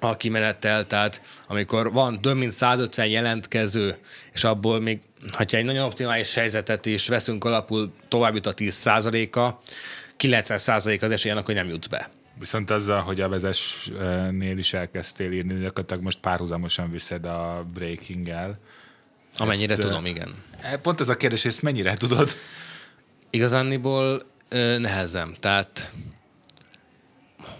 a 0.00 0.16
kimenettel, 0.16 0.86
tehát 0.86 1.22
amikor 1.46 1.92
van 1.92 2.20
több 2.20 2.36
mint 2.36 2.52
150 2.52 3.06
jelentkező, 3.06 3.96
és 4.32 4.44
abból 4.44 4.80
még, 4.80 5.00
ha 5.32 5.44
egy 5.50 5.64
nagyon 5.64 5.84
optimális 5.84 6.34
helyzetet 6.34 6.86
is 6.86 7.08
veszünk 7.08 7.44
alapul, 7.44 7.92
tovább 8.08 8.34
jut 8.34 8.46
a 8.46 8.54
10%-a, 8.54 9.54
90% 10.18 11.02
az 11.02 11.10
esély 11.10 11.32
annak, 11.32 11.46
hogy 11.46 11.54
nem 11.54 11.68
jutsz 11.68 11.86
be. 11.86 12.08
Viszont 12.38 12.70
azzal, 12.70 13.00
hogy 13.00 13.20
a 13.20 13.28
vezesnél 13.28 14.58
is 14.58 14.72
elkezdtél 14.72 15.32
írni, 15.32 15.60
gyakorlatilag 15.60 16.02
most 16.02 16.18
párhuzamosan 16.18 16.90
viszed 16.90 17.24
a 17.24 17.66
breaking-el. 17.74 18.58
Amennyire 19.36 19.72
ezt, 19.72 19.80
tudom, 19.80 20.06
igen. 20.06 20.34
E, 20.60 20.76
pont 20.76 21.00
ez 21.00 21.08
a 21.08 21.16
kérdés, 21.16 21.44
ezt 21.44 21.62
mennyire 21.62 21.96
tudod? 21.96 22.30
Igazániból 23.30 24.22
nehezem. 24.78 25.34
Tehát 25.40 25.90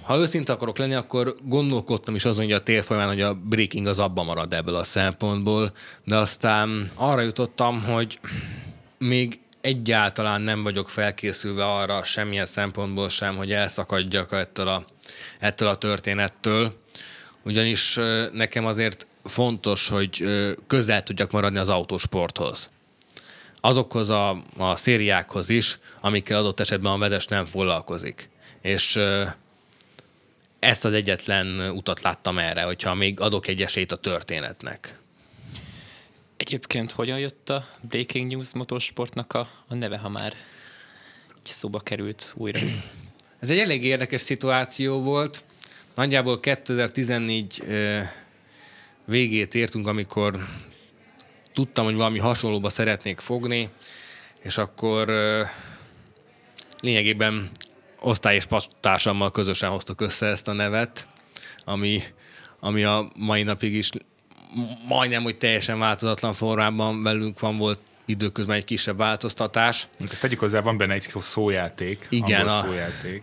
ha 0.02 0.16
őszinte 0.16 0.52
akarok 0.52 0.78
lenni, 0.78 0.94
akkor 0.94 1.36
gondolkodtam 1.42 2.14
is 2.14 2.24
azon, 2.24 2.44
hogy 2.44 2.54
a 2.54 2.62
tél 2.62 2.82
folyamán, 2.82 3.08
hogy 3.08 3.20
a 3.20 3.34
breaking 3.34 3.86
az 3.86 3.98
abban 3.98 4.24
marad 4.24 4.54
ebből 4.54 4.74
a 4.74 4.84
szempontból, 4.84 5.72
de 6.04 6.16
aztán 6.16 6.90
arra 6.94 7.20
jutottam, 7.20 7.82
hogy 7.82 8.18
még 8.98 9.38
egyáltalán 9.60 10.40
nem 10.40 10.62
vagyok 10.62 10.90
felkészülve 10.90 11.64
arra 11.64 12.02
semmilyen 12.02 12.46
szempontból 12.46 13.08
sem, 13.08 13.36
hogy 13.36 13.52
elszakadjak 13.52 14.32
ettől 14.32 14.68
a, 14.68 14.84
ettől 15.38 15.68
a 15.68 15.76
történettől, 15.76 16.72
ugyanis 17.42 17.98
nekem 18.32 18.66
azért 18.66 19.06
fontos, 19.24 19.88
hogy 19.88 20.24
közel 20.66 21.02
tudjak 21.02 21.30
maradni 21.30 21.58
az 21.58 21.68
autósporthoz. 21.68 22.70
Azokhoz 23.66 24.08
a, 24.08 24.42
a 24.56 24.76
szériákhoz 24.76 25.48
is, 25.48 25.78
amikkel 26.00 26.38
adott 26.38 26.60
esetben 26.60 26.92
a 26.92 26.98
vezes 26.98 27.26
nem 27.26 27.44
foglalkozik. 27.44 28.28
És 28.60 28.98
ezt 30.58 30.84
az 30.84 30.92
egyetlen 30.92 31.70
utat 31.70 32.00
láttam 32.00 32.38
erre, 32.38 32.62
hogyha 32.62 32.94
még 32.94 33.20
adok 33.20 33.46
egy 33.46 33.62
esélyt 33.62 33.92
a 33.92 33.96
történetnek. 33.96 34.98
Egyébként 36.36 36.92
hogyan 36.92 37.18
jött 37.18 37.50
a 37.50 37.66
Breaking 37.80 38.30
News 38.30 38.54
motorsportnak 38.54 39.32
a, 39.32 39.48
a 39.68 39.74
neve, 39.74 39.98
ha 39.98 40.08
már 40.08 40.34
szóba 41.42 41.80
került 41.80 42.32
újra? 42.36 42.60
Ez 43.40 43.50
egy 43.50 43.58
elég 43.58 43.84
érdekes 43.84 44.20
szituáció 44.20 45.02
volt. 45.02 45.44
Nagyjából 45.94 46.40
2014 46.40 47.62
végét 49.04 49.54
értünk, 49.54 49.86
amikor 49.86 50.46
tudtam, 51.56 51.84
hogy 51.84 51.94
valami 51.94 52.18
hasonlóba 52.18 52.70
szeretnék 52.70 53.20
fogni, 53.20 53.68
és 54.42 54.58
akkor 54.58 55.10
lényegében 56.80 57.50
osztály 58.00 58.34
és 58.34 58.46
társammal 58.80 59.30
közösen 59.30 59.70
hoztuk 59.70 60.00
össze 60.00 60.26
ezt 60.26 60.48
a 60.48 60.52
nevet, 60.52 61.08
ami, 61.64 62.00
ami 62.60 62.84
a 62.84 63.10
mai 63.14 63.42
napig 63.42 63.74
is 63.74 63.90
majdnem, 64.88 65.22
hogy 65.22 65.38
teljesen 65.38 65.78
változatlan 65.78 66.32
formában 66.32 67.02
velünk 67.02 67.40
van, 67.40 67.56
volt 67.56 67.78
időközben 68.04 68.56
egy 68.56 68.64
kisebb 68.64 68.96
változtatás. 68.96 69.88
Ezt 70.10 70.20
tegyük 70.20 70.38
hozzá, 70.38 70.60
van 70.60 70.76
benne 70.76 70.94
egy 70.94 71.12
szójáték. 71.20 72.06
Igen. 72.10 72.48
A... 72.48 72.62
szójáték. 72.64 73.22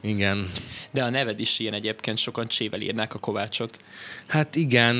Igen. 0.00 0.50
De 0.90 1.02
a 1.02 1.10
neved 1.10 1.40
is 1.40 1.58
ilyen 1.58 1.74
egyébként, 1.74 2.18
sokan 2.18 2.48
csével 2.48 2.80
írnák 2.80 3.14
a 3.14 3.18
Kovácsot. 3.18 3.84
Hát 4.26 4.56
igen, 4.56 4.96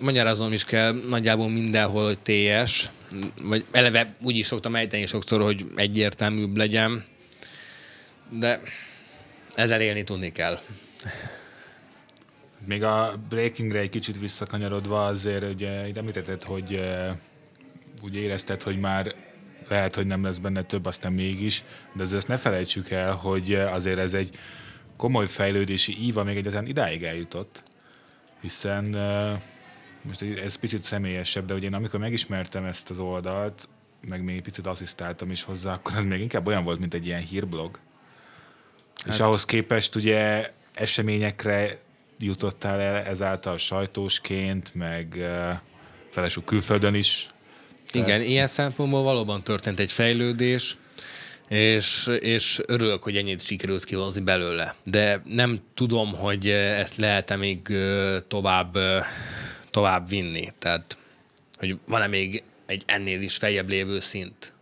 magyarázom 0.00 0.52
is 0.52 0.64
kell 0.64 0.92
nagyjából 1.08 1.48
mindenhol, 1.48 2.04
hogy 2.04 2.18
TS, 2.18 2.90
vagy 3.42 3.64
eleve 3.70 4.14
úgy 4.22 4.36
is 4.36 4.46
szoktam 4.46 4.74
ejteni 4.74 5.06
sokszor, 5.06 5.40
hogy 5.40 5.64
egyértelműbb 5.76 6.56
legyen, 6.56 7.04
de 8.30 8.60
ezzel 9.54 9.80
élni 9.80 10.04
tudni 10.04 10.32
kell. 10.32 10.60
Még 12.66 12.82
a 12.82 13.20
Breakingre 13.28 13.78
egy 13.78 13.88
kicsit 13.88 14.18
visszakanyarodva 14.18 15.06
azért, 15.06 15.52
ugye 15.52 15.88
itt 15.88 15.96
említetted, 15.96 16.42
hogy 16.42 16.80
úgy 18.02 18.14
érezted, 18.16 18.62
hogy 18.62 18.78
már 18.78 19.14
lehet, 19.68 19.94
hogy 19.94 20.06
nem 20.06 20.24
lesz 20.24 20.38
benne 20.38 20.62
több, 20.62 20.86
aztán 20.86 21.12
mégis, 21.12 21.64
de 21.92 22.02
azért 22.02 22.28
ne 22.28 22.36
felejtsük 22.36 22.90
el, 22.90 23.14
hogy 23.14 23.54
azért 23.54 23.98
ez 23.98 24.14
egy 24.14 24.38
komoly 24.96 25.26
fejlődési 25.26 26.02
íva 26.02 26.24
még 26.24 26.36
egyáltalán 26.36 26.66
idáig 26.66 27.02
eljutott, 27.02 27.62
hiszen 28.40 28.94
uh, 28.94 29.40
most 30.02 30.22
ez 30.22 30.54
picit 30.54 30.84
személyesebb, 30.84 31.44
de 31.44 31.54
ugye 31.54 31.66
én 31.66 31.74
amikor 31.74 32.00
megismertem 32.00 32.64
ezt 32.64 32.90
az 32.90 32.98
oldalt, 32.98 33.68
meg 34.00 34.24
még 34.24 34.42
picit 34.42 34.66
asszisztáltam 34.66 35.30
is 35.30 35.42
hozzá, 35.42 35.72
akkor 35.72 35.96
az 35.96 36.04
még 36.04 36.20
inkább 36.20 36.46
olyan 36.46 36.64
volt, 36.64 36.78
mint 36.78 36.94
egy 36.94 37.06
ilyen 37.06 37.22
hírblog. 37.22 37.78
Hát. 39.04 39.14
És 39.14 39.20
ahhoz 39.20 39.44
képest 39.44 39.94
ugye 39.94 40.52
eseményekre 40.72 41.78
jutottál 42.18 42.80
el 42.80 42.96
ezáltal 42.96 43.58
sajtósként, 43.58 44.74
meg 44.74 45.14
ráadásul 46.14 46.44
külföldön 46.44 46.94
is. 46.94 47.28
Igen, 47.94 48.20
ilyen 48.20 48.46
szempontból 48.46 49.02
valóban 49.02 49.42
történt 49.42 49.80
egy 49.80 49.92
fejlődés, 49.92 50.76
és, 51.48 52.10
és 52.18 52.60
örülök, 52.66 53.02
hogy 53.02 53.16
ennyit 53.16 53.44
sikerült 53.44 53.84
kihozni 53.84 54.20
belőle. 54.20 54.74
De 54.84 55.22
nem 55.24 55.60
tudom, 55.74 56.14
hogy 56.14 56.48
ezt 56.48 56.96
lehet-e 56.96 57.36
még 57.36 57.72
tovább, 58.28 58.76
tovább 59.70 60.08
vinni. 60.08 60.52
Tehát, 60.58 60.98
hogy 61.56 61.78
van-e 61.86 62.06
még 62.06 62.42
egy 62.66 62.82
ennél 62.86 63.20
is 63.22 63.36
feljebb 63.36 63.68
lévő 63.68 64.00
szint. 64.00 64.53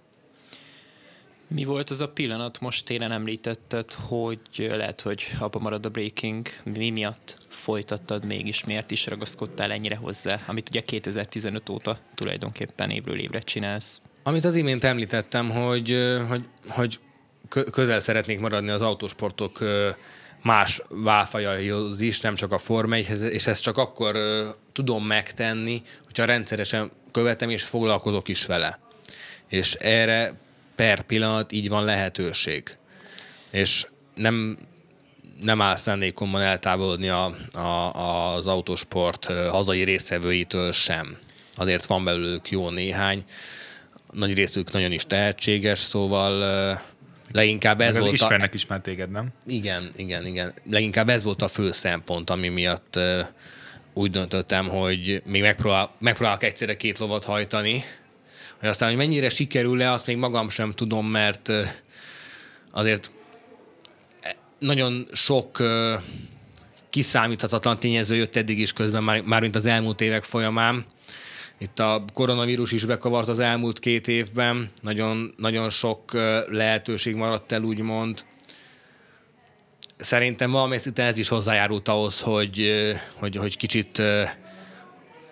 Mi 1.55 1.65
volt 1.65 1.91
az 1.91 2.01
a 2.01 2.09
pillanat, 2.09 2.61
most 2.61 2.85
télen 2.85 3.13
említetted, 3.13 3.93
hogy 3.93 4.39
lehet, 4.57 5.01
hogy 5.01 5.23
abba 5.39 5.59
marad 5.59 5.87
a 5.87 5.89
breaking, 5.89 6.47
mi 6.65 6.91
miatt 6.91 7.39
folytattad 7.49 8.25
mégis, 8.25 8.65
miért 8.65 8.91
is 8.91 9.07
ragaszkodtál 9.07 9.71
ennyire 9.71 9.97
hozzá, 9.97 10.41
amit 10.47 10.69
ugye 10.69 10.81
2015 10.81 11.69
óta 11.69 11.99
tulajdonképpen 12.15 12.91
évről 12.91 13.19
évre 13.19 13.39
csinálsz? 13.39 14.01
Amit 14.23 14.45
az 14.45 14.55
imént 14.55 14.85
említettem, 14.85 15.51
hogy, 15.51 15.97
hogy, 16.29 16.45
hogy 16.69 16.99
közel 17.71 18.01
szeretnék 18.01 18.41
maradni 18.41 18.71
az 18.71 18.83
autósportok 18.83 19.59
más 20.43 20.83
válfajaihoz 20.89 22.01
is, 22.01 22.21
nem 22.21 22.35
csak 22.35 22.53
a 22.53 22.59
Forma 22.59 22.95
1 22.95 23.09
és 23.31 23.47
ezt 23.47 23.63
csak 23.63 23.77
akkor 23.77 24.17
tudom 24.73 25.07
megtenni, 25.07 25.83
hogyha 26.05 26.25
rendszeresen 26.25 26.91
követem 27.11 27.51
és 27.51 27.63
foglalkozok 27.63 28.29
is 28.29 28.47
vele. 28.47 28.79
És 29.49 29.75
erre 29.75 30.41
per 30.77 31.03
pillanat 31.03 31.53
így 31.53 31.69
van 31.69 31.85
lehetőség. 31.85 32.77
És 33.51 33.87
nem, 34.15 34.59
nem 35.41 35.61
áll 35.61 35.77
szándékomban 35.77 36.41
eltávolodni 36.41 37.09
a, 37.09 37.37
a, 37.53 38.35
az 38.35 38.47
autosport 38.47 39.25
hazai 39.25 39.83
résztvevőitől 39.83 40.73
sem. 40.73 41.17
Azért 41.55 41.87
van 41.87 42.05
belőlük 42.05 42.51
jó 42.51 42.71
néhány, 42.71 43.25
nagy 44.13 44.35
részük 44.35 44.73
nagyon 44.73 44.93
is 44.93 45.07
tehetséges, 45.07 45.79
szóval 45.79 46.81
leginkább 47.33 47.81
ez 47.81 47.93
Meg 47.93 48.03
volt 48.03 48.15
ismernek 48.15 48.53
a... 48.53 48.55
is 48.55 48.67
már 48.67 48.81
téged, 48.81 49.11
nem? 49.11 49.29
Igen, 49.47 49.83
igen, 49.97 50.27
igen. 50.27 50.55
Leginkább 50.71 51.09
ez 51.09 51.23
volt 51.23 51.43
a 51.43 51.49
fő 51.49 51.73
szempont, 51.73 52.31
ami 52.31 52.49
miatt 52.49 52.99
úgy 53.95 54.11
döntöttem, 54.11 54.69
hogy 54.69 55.23
még 55.25 55.41
megpróbál, 55.41 55.91
megpróbálok 55.99 56.43
egyszerre 56.43 56.77
két 56.77 56.99
lovat 56.99 57.25
hajtani, 57.25 57.83
hogy 58.63 58.71
aztán, 58.71 58.89
hogy 58.89 58.99
mennyire 58.99 59.29
sikerül-e, 59.29 59.93
azt 59.93 60.07
még 60.07 60.17
magam 60.17 60.49
sem 60.49 60.73
tudom, 60.73 61.07
mert 61.07 61.53
azért 62.71 63.11
nagyon 64.59 65.07
sok 65.13 65.63
kiszámíthatatlan 66.91 67.79
tényező 67.79 68.15
jött 68.15 68.37
eddig 68.37 68.59
is 68.59 68.73
közben, 68.73 69.03
már, 69.03 69.21
már 69.21 69.41
mint 69.41 69.57
az 69.57 69.67
elmúlt 69.67 70.01
évek 70.01 70.23
folyamán. 70.23 70.85
Itt 71.59 71.79
a 71.79 72.05
koronavírus 72.13 72.73
is 72.73 72.85
bekavart 72.85 73.29
az 73.29 73.39
elmúlt 73.39 73.79
két 73.79 74.09
évben, 74.09 74.71
nagyon, 74.83 75.35
nagyon 75.37 75.71
sok 75.71 76.13
lehetőség 76.49 77.15
maradt 77.15 77.53
el, 77.53 77.63
úgymond. 77.63 78.25
Szerintem 79.97 80.51
valami 80.51 80.79
ez 80.95 81.19
is 81.19 81.29
hozzájárult 81.29 81.89
ahhoz, 81.89 82.21
hogy, 82.21 82.71
hogy, 83.15 83.37
hogy 83.37 83.57
kicsit 83.57 84.03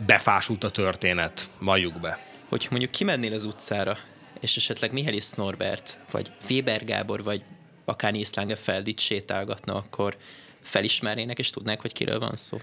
befásult 0.07 0.65
a 0.65 0.71
történet, 0.71 1.49
valljuk 1.59 2.01
be. 2.01 2.30
Hogy 2.51 2.67
mondjuk 2.71 2.91
kimennél 2.91 3.33
az 3.33 3.45
utcára, 3.45 3.99
és 4.41 4.57
esetleg 4.57 4.93
Mihály 4.93 5.19
Norbert, 5.37 5.99
vagy 6.11 6.31
Weber 6.49 6.85
Gábor, 6.85 7.23
vagy 7.23 7.43
akár 7.85 8.15
Iszlánge 8.15 8.57
Feldit 8.57 8.99
sétálgatna, 8.99 9.75
akkor 9.75 10.17
felismernének, 10.63 11.39
és 11.39 11.51
tudnák, 11.51 11.81
hogy 11.81 11.93
kiről 11.93 12.19
van 12.19 12.37
szó? 12.37 12.61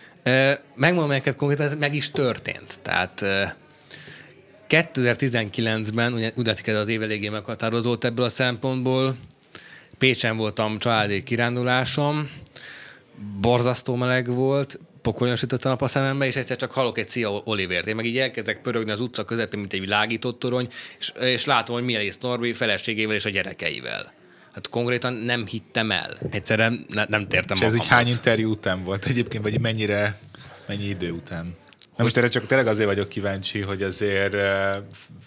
Megmondom 0.75 1.09
neked 1.09 1.35
konkrétan, 1.35 1.65
ez 1.65 1.73
meg 1.73 1.95
is 1.95 2.11
történt. 2.11 2.79
Tehát 2.81 3.21
2019-ben, 4.69 6.13
ugye 6.13 6.31
úgy 6.35 6.45
látszik, 6.45 6.67
ez 6.67 6.75
az 6.75 6.87
év 6.87 7.01
elégén 7.01 7.31
meghatározott 7.31 8.03
ebből 8.03 8.25
a 8.25 8.29
szempontból, 8.29 9.15
Pécsen 9.97 10.37
voltam 10.37 10.79
családi 10.79 11.23
kirándulásom, 11.23 12.29
borzasztó 13.41 13.95
meleg 13.95 14.27
volt, 14.33 14.79
pokoljon 15.11 15.35
sütött 15.35 15.65
a 15.65 15.69
nap 15.69 15.81
a 15.81 15.87
szemembe, 15.87 16.25
és 16.25 16.35
egyszer 16.35 16.57
csak 16.57 16.71
hallok 16.71 16.97
egy 16.97 17.09
Szia 17.09 17.29
Olivért. 17.29 17.87
Én 17.87 17.95
meg 17.95 18.05
így 18.05 18.17
elkezdek 18.17 18.61
pörögni 18.61 18.91
az 18.91 18.99
utca 19.01 19.25
közepén, 19.25 19.59
mint 19.59 19.73
egy 19.73 19.79
világított 19.79 20.39
torony, 20.39 20.67
és, 20.99 21.11
és 21.19 21.45
látom, 21.45 21.75
hogy 21.75 21.85
Mielész 21.85 22.17
Norbi 22.17 22.53
feleségével 22.53 23.15
és 23.15 23.25
a 23.25 23.29
gyerekeivel. 23.29 24.13
Hát 24.53 24.69
konkrétan 24.69 25.13
nem 25.13 25.45
hittem 25.45 25.91
el. 25.91 26.17
Egyszerűen 26.29 26.85
ne, 26.89 27.05
nem 27.07 27.27
tértem 27.27 27.57
És 27.57 27.63
ez 27.63 27.75
így 27.75 27.85
hány 27.85 28.07
interjú 28.07 28.49
után 28.49 28.83
volt 28.83 29.05
egyébként, 29.05 29.43
vagy 29.43 29.59
mennyire, 29.59 30.19
mennyi 30.65 30.85
idő 30.85 31.11
után? 31.11 31.43
Nem 31.95 32.05
most 32.05 32.17
erre 32.17 32.27
csak 32.27 32.45
tényleg 32.45 32.67
azért 32.67 32.87
vagyok 32.87 33.09
kíváncsi, 33.09 33.61
hogy 33.61 33.81
azért 33.83 34.33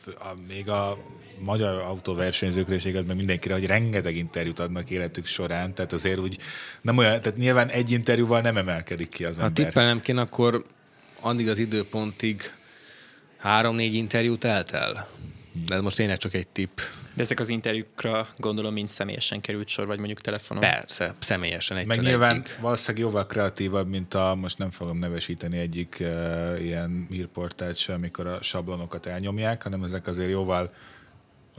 a, 0.04 0.34
még 0.48 0.68
a 0.68 0.98
magyar 1.44 1.80
autóversenyzőkre 1.80 2.74
és 2.74 2.84
igaz, 2.84 3.04
meg 3.04 3.16
mindenkire, 3.16 3.54
hogy 3.54 3.66
rengeteg 3.66 4.16
interjút 4.16 4.58
adnak 4.58 4.90
életük 4.90 5.26
során, 5.26 5.74
tehát 5.74 5.92
azért 5.92 6.18
úgy 6.18 6.38
nem 6.80 6.96
olyan, 6.96 7.20
tehát 7.20 7.38
nyilván 7.38 7.68
egy 7.68 7.90
interjúval 7.90 8.40
nem 8.40 8.56
emelkedik 8.56 9.08
ki 9.08 9.24
az 9.24 9.36
ha 9.36 9.42
ember. 9.42 9.64
Ha 9.64 9.70
tippelnem 9.70 10.00
kéne, 10.00 10.20
akkor 10.20 10.64
addig 11.20 11.48
az 11.48 11.58
időpontig 11.58 12.52
három-négy 13.36 13.94
interjút 13.94 14.44
eltel. 14.44 15.08
De 15.66 15.74
ez 15.74 15.80
most 15.80 15.96
tényleg 15.96 16.16
csak 16.16 16.34
egy 16.34 16.48
tipp. 16.48 16.78
De 17.14 17.22
ezek 17.22 17.40
az 17.40 17.48
interjúkra 17.48 18.28
gondolom 18.36 18.72
mind 18.72 18.88
személyesen 18.88 19.40
került 19.40 19.68
sor, 19.68 19.86
vagy 19.86 19.96
mondjuk 19.98 20.20
telefonon? 20.20 20.62
Persze, 20.62 21.14
személyesen 21.18 21.76
egy 21.76 21.86
Meg 21.86 22.00
nyilván 22.00 22.34
egyik. 22.34 22.58
valószínűleg 22.60 23.06
jóval 23.06 23.26
kreatívabb, 23.26 23.88
mint 23.88 24.14
a, 24.14 24.34
most 24.34 24.58
nem 24.58 24.70
fogom 24.70 24.98
nevesíteni 24.98 25.58
egyik 25.58 25.96
uh, 26.00 26.56
ilyen 26.60 27.06
hírportált 27.10 27.76
sem, 27.76 27.94
amikor 27.94 28.26
a 28.26 28.42
sablonokat 28.42 29.06
elnyomják, 29.06 29.62
hanem 29.62 29.82
ezek 29.82 30.06
azért 30.06 30.30
jóval 30.30 30.72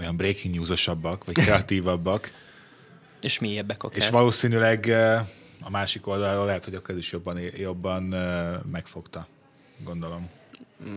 olyan 0.01 0.17
breaking 0.17 0.55
newsosabbak, 0.55 1.25
vagy 1.25 1.35
kreatívabbak. 1.35 2.31
és 3.21 3.39
mélyebbek 3.39 3.83
akár. 3.83 3.97
És 3.97 4.09
valószínűleg 4.09 4.89
a 5.61 5.69
másik 5.69 6.07
oldalról 6.07 6.45
lehet, 6.45 6.65
hogy 6.65 6.75
akkor 6.75 6.89
ez 6.89 6.97
is 6.97 7.11
jobban, 7.11 7.39
jobban 7.57 8.03
megfogta, 8.71 9.27
gondolom. 9.83 10.29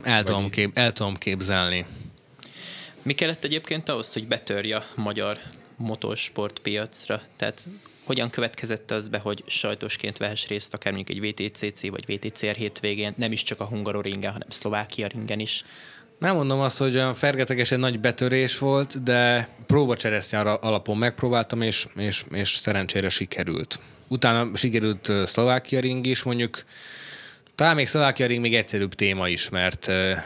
El 0.02 0.24
tudom, 0.24 0.50
kép, 0.50 0.78
el 0.78 0.92
tudom 0.92 1.14
képzelni. 1.16 1.86
Mi 3.02 3.12
kellett 3.12 3.44
egyébként 3.44 3.88
ahhoz, 3.88 4.12
hogy 4.12 4.26
betörje 4.26 4.76
a 4.76 4.84
magyar 4.94 5.38
motorsportpiacra? 5.76 7.22
Tehát 7.36 7.66
hogyan 8.04 8.30
következett 8.30 8.90
az 8.90 9.08
be, 9.08 9.18
hogy 9.18 9.44
sajtósként 9.46 10.16
vehess 10.16 10.46
részt 10.46 10.74
akár 10.74 10.92
mondjuk 10.92 11.18
egy 11.18 11.50
VTCC 11.50 11.88
vagy 11.88 12.04
VTCR 12.06 12.54
hétvégén, 12.54 13.14
nem 13.16 13.32
is 13.32 13.42
csak 13.42 13.60
a 13.60 13.64
Hungaroringen, 13.64 14.32
hanem 14.32 14.50
Szlovákia 14.50 15.06
ringen 15.06 15.40
is? 15.40 15.64
Nem 16.24 16.34
mondom 16.34 16.60
azt, 16.60 16.78
hogy 16.78 16.94
olyan 16.94 17.14
fergeteges 17.14 17.70
egy 17.70 17.78
nagy 17.78 18.00
betörés 18.00 18.58
volt, 18.58 19.02
de 19.02 19.48
próbacseresznye 19.66 20.38
alapon 20.38 20.96
megpróbáltam, 20.96 21.62
és, 21.62 21.86
és, 21.96 22.24
és 22.30 22.54
szerencsére 22.54 23.08
sikerült. 23.08 23.78
Utána 24.08 24.56
sikerült 24.56 25.12
Szlovákia 25.26 25.80
ring 25.80 26.06
is, 26.06 26.22
mondjuk 26.22 26.64
talán 27.54 27.74
még 27.74 27.86
Szlovákia 27.86 28.26
ring 28.26 28.40
még 28.40 28.54
egyszerűbb 28.54 28.94
téma 28.94 29.28
is, 29.28 29.48
mert 29.48 29.86
uh, 29.86 30.16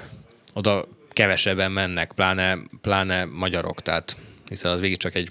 oda 0.55 0.85
kevesebben 1.11 1.73
mennek, 1.73 2.13
pláne, 2.13 2.59
pláne 2.81 3.25
magyarok, 3.25 3.83
tehát 3.83 4.17
hiszen 4.49 4.71
az 4.71 4.81
végig 4.81 4.99
csak 4.99 5.15
egy 5.15 5.29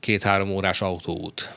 két-három 0.00 0.50
órás 0.50 0.80
autóút. 0.80 1.52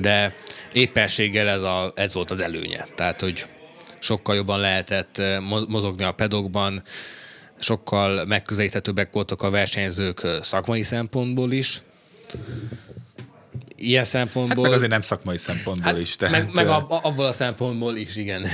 De 0.00 0.34
éppenséggel 0.72 1.48
ez, 1.48 1.62
a, 1.62 1.92
ez 1.94 2.12
volt 2.12 2.30
az 2.30 2.40
előnye. 2.40 2.86
Tehát, 2.94 3.20
hogy 3.20 3.46
sokkal 3.98 4.34
jobban 4.34 4.60
lehetett 4.60 5.18
eh, 5.18 5.40
mozogni 5.68 6.04
a 6.04 6.12
pedokban, 6.12 6.82
sokkal 7.58 8.24
megközelíthetőbbek 8.24 9.12
voltak 9.12 9.42
a 9.42 9.50
versenyzők 9.50 10.22
eh, 10.22 10.42
szakmai 10.42 10.82
szempontból 10.82 11.52
is. 11.52 11.82
Ilyen 13.76 14.04
szempontból... 14.04 14.56
Hát 14.56 14.64
meg 14.64 14.72
azért 14.72 14.90
nem 14.90 15.00
szakmai 15.00 15.38
szempontból 15.38 15.92
hát 15.92 16.00
is. 16.00 16.16
Tehát... 16.16 16.34
Meg, 16.34 16.54
meg 16.54 16.68
a, 16.68 16.86
abból 17.02 17.26
a 17.26 17.32
szempontból 17.32 17.96
is, 17.96 18.16
igen. 18.16 18.46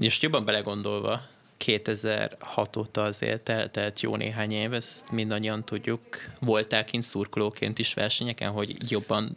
És 0.00 0.22
jobban 0.22 0.44
belegondolva, 0.44 1.20
2006 1.56 2.76
óta 2.76 3.02
azért 3.02 3.48
eltelt 3.48 4.00
jó 4.00 4.16
néhány 4.16 4.52
év, 4.52 4.72
ezt 4.72 5.10
mindannyian 5.10 5.64
tudjuk. 5.64 6.00
Voltál 6.40 6.84
kint 6.84 7.02
szurkolóként 7.02 7.78
is 7.78 7.94
versenyeken, 7.94 8.50
hogy 8.50 8.76
jobban 8.90 9.36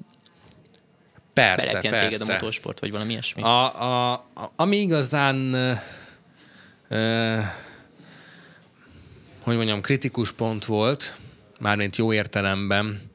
Persze, 1.33 1.79
persze. 1.79 2.07
téged 2.07 2.21
a 2.21 2.31
motorsport, 2.31 2.79
vagy 2.79 2.91
valami 2.91 3.11
ilyesmi? 3.11 3.41
A, 3.41 3.81
a, 3.81 4.11
a, 4.13 4.51
ami 4.55 4.77
igazán 4.77 5.53
ö, 6.87 7.39
hogy 9.41 9.55
mondjam, 9.55 9.81
kritikus 9.81 10.31
pont 10.31 10.65
volt, 10.65 11.17
mármint 11.59 11.95
jó 11.95 12.13
értelemben, 12.13 13.09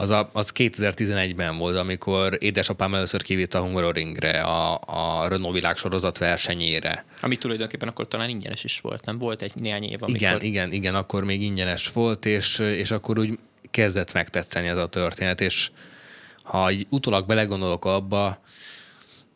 az, 0.00 0.10
a, 0.10 0.30
az 0.32 0.52
2011-ben 0.54 1.56
volt, 1.56 1.76
amikor 1.76 2.36
édesapám 2.40 2.94
először 2.94 3.22
kivitt 3.22 3.54
a 3.54 3.60
Hungaroringre, 3.60 4.40
a, 4.40 4.80
a 4.86 5.28
Renault 5.28 5.54
világsorozat 5.54 6.18
versenyére. 6.18 7.04
Ami 7.20 7.36
tulajdonképpen 7.36 7.88
akkor 7.88 8.08
talán 8.08 8.28
ingyenes 8.28 8.64
is 8.64 8.78
volt, 8.80 9.04
nem? 9.04 9.18
Volt 9.18 9.42
egy 9.42 9.52
néhány 9.54 9.82
év, 9.82 10.02
amikor... 10.02 10.14
Igen, 10.14 10.40
igen, 10.42 10.72
igen, 10.72 10.94
akkor 10.94 11.24
még 11.24 11.42
ingyenes 11.42 11.88
volt, 11.92 12.26
és, 12.26 12.58
és 12.58 12.90
akkor 12.90 13.18
úgy 13.18 13.38
kezdett 13.70 14.12
megtetszeni 14.12 14.68
ez 14.68 14.78
a 14.78 14.86
történet, 14.86 15.40
és 15.40 15.70
ha 16.48 16.70
így 16.70 16.86
utólag 16.90 17.26
belegondolok 17.26 17.84
abba, 17.84 18.40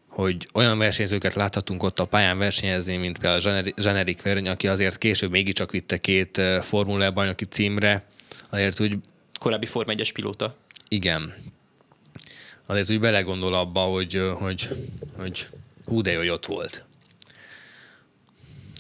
hogy 0.07 0.49
olyan 0.53 0.79
versenyzőket 0.79 1.35
láthatunk 1.35 1.83
ott 1.83 1.99
a 1.99 2.05
pályán 2.05 2.39
versenyezni, 2.39 2.97
mint 2.97 3.19
például 3.19 3.73
Zsenerik 3.77 4.23
Verny, 4.23 4.49
aki 4.49 4.69
azért 4.69 4.99
később 4.99 5.31
mégiscsak 5.31 5.71
vitte 5.71 5.99
két 5.99 6.41
Formula 6.61 7.11
bajnoki 7.11 7.45
címre, 7.45 8.05
azért 8.51 8.81
úgy... 8.81 8.99
Korábbi 9.41 9.67
Form 9.67 9.91
1 9.91 10.13
pilóta. 10.13 10.55
Igen. 10.89 11.35
Azért 12.67 12.91
úgy 12.91 13.01
belegondol 13.01 13.55
abba, 13.55 13.81
hogy, 13.81 14.31
hogy, 14.39 14.69
hogy 15.17 15.49
hú, 15.85 16.01
de 16.01 16.11
jó, 16.13 16.19
hogy 16.19 16.29
ott 16.29 16.47
volt. 16.47 16.85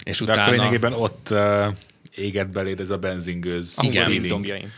És 0.04 0.18
De 0.18 0.24
utána... 0.24 0.42
akkor 0.42 0.54
lényegében 0.54 0.92
ott 0.92 1.28
uh, 1.30 1.66
égett 2.14 2.48
beléd 2.48 2.80
ez 2.80 2.90
a 2.90 2.98
benzingőz. 2.98 3.76
Igen, 3.80 4.10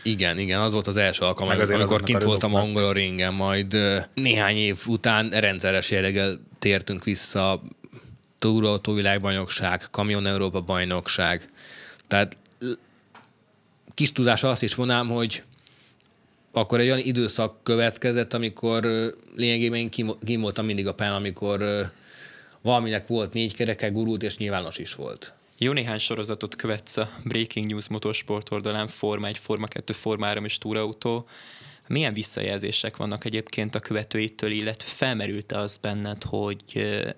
igen, 0.03 0.39
igen, 0.39 0.61
az 0.61 0.73
volt 0.73 0.87
az 0.87 0.97
első 0.97 1.25
alkalom, 1.25 1.49
Meg 1.49 1.59
azért 1.59 1.79
amikor 1.79 2.03
kint 2.03 2.23
voltam 2.23 2.53
a 2.53 2.59
Hungaroringen, 2.59 3.33
majd 3.33 3.77
néhány 4.13 4.57
év 4.57 4.79
után 4.85 5.29
rendszeres 5.29 5.91
jelleggel 5.91 6.39
tértünk 6.59 7.03
vissza 7.03 7.61
túrautó 8.39 8.93
világbajnokság, 8.93 9.87
kamion 9.91 10.25
Európa 10.25 10.61
bajnokság. 10.61 11.49
Tehát 12.07 12.37
kis 13.93 14.11
tudása 14.11 14.49
azt 14.49 14.63
is 14.63 14.75
mondanám, 14.75 15.07
hogy 15.07 15.43
akkor 16.51 16.79
egy 16.79 16.85
olyan 16.85 16.99
időszak 16.99 17.63
következett, 17.63 18.33
amikor 18.33 18.85
lényegében 19.35 19.79
én 19.79 19.89
kim 20.25 20.41
voltam 20.41 20.65
mindig 20.65 20.87
a 20.87 20.93
pályán, 20.93 21.15
amikor 21.15 21.89
valaminek 22.61 23.07
volt 23.07 23.33
négy 23.33 23.55
kereke, 23.55 23.89
gurult, 23.89 24.23
és 24.23 24.37
nyilvános 24.37 24.77
is 24.77 24.93
volt. 24.93 25.33
Jó 25.57 25.71
néhány 25.71 25.97
sorozatot 25.97 26.55
követsz 26.55 26.97
a 26.97 27.09
Breaking 27.23 27.69
News 27.69 27.87
motorsport 27.87 28.51
oldalán, 28.51 28.87
Forma 28.87 29.27
1, 29.27 29.37
Forma 29.37 29.65
2, 29.65 29.93
Forma 29.93 30.25
3 30.25 30.45
és 30.45 30.57
túrautó. 30.57 31.27
Milyen 31.87 32.13
visszajelzések 32.13 32.97
vannak 32.97 33.25
egyébként 33.25 33.75
a 33.75 33.79
követőitől, 33.79 34.51
illetve 34.51 34.89
felmerült-e 34.89 35.57
az 35.57 35.77
benned, 35.77 36.23
hogy, 36.23 36.63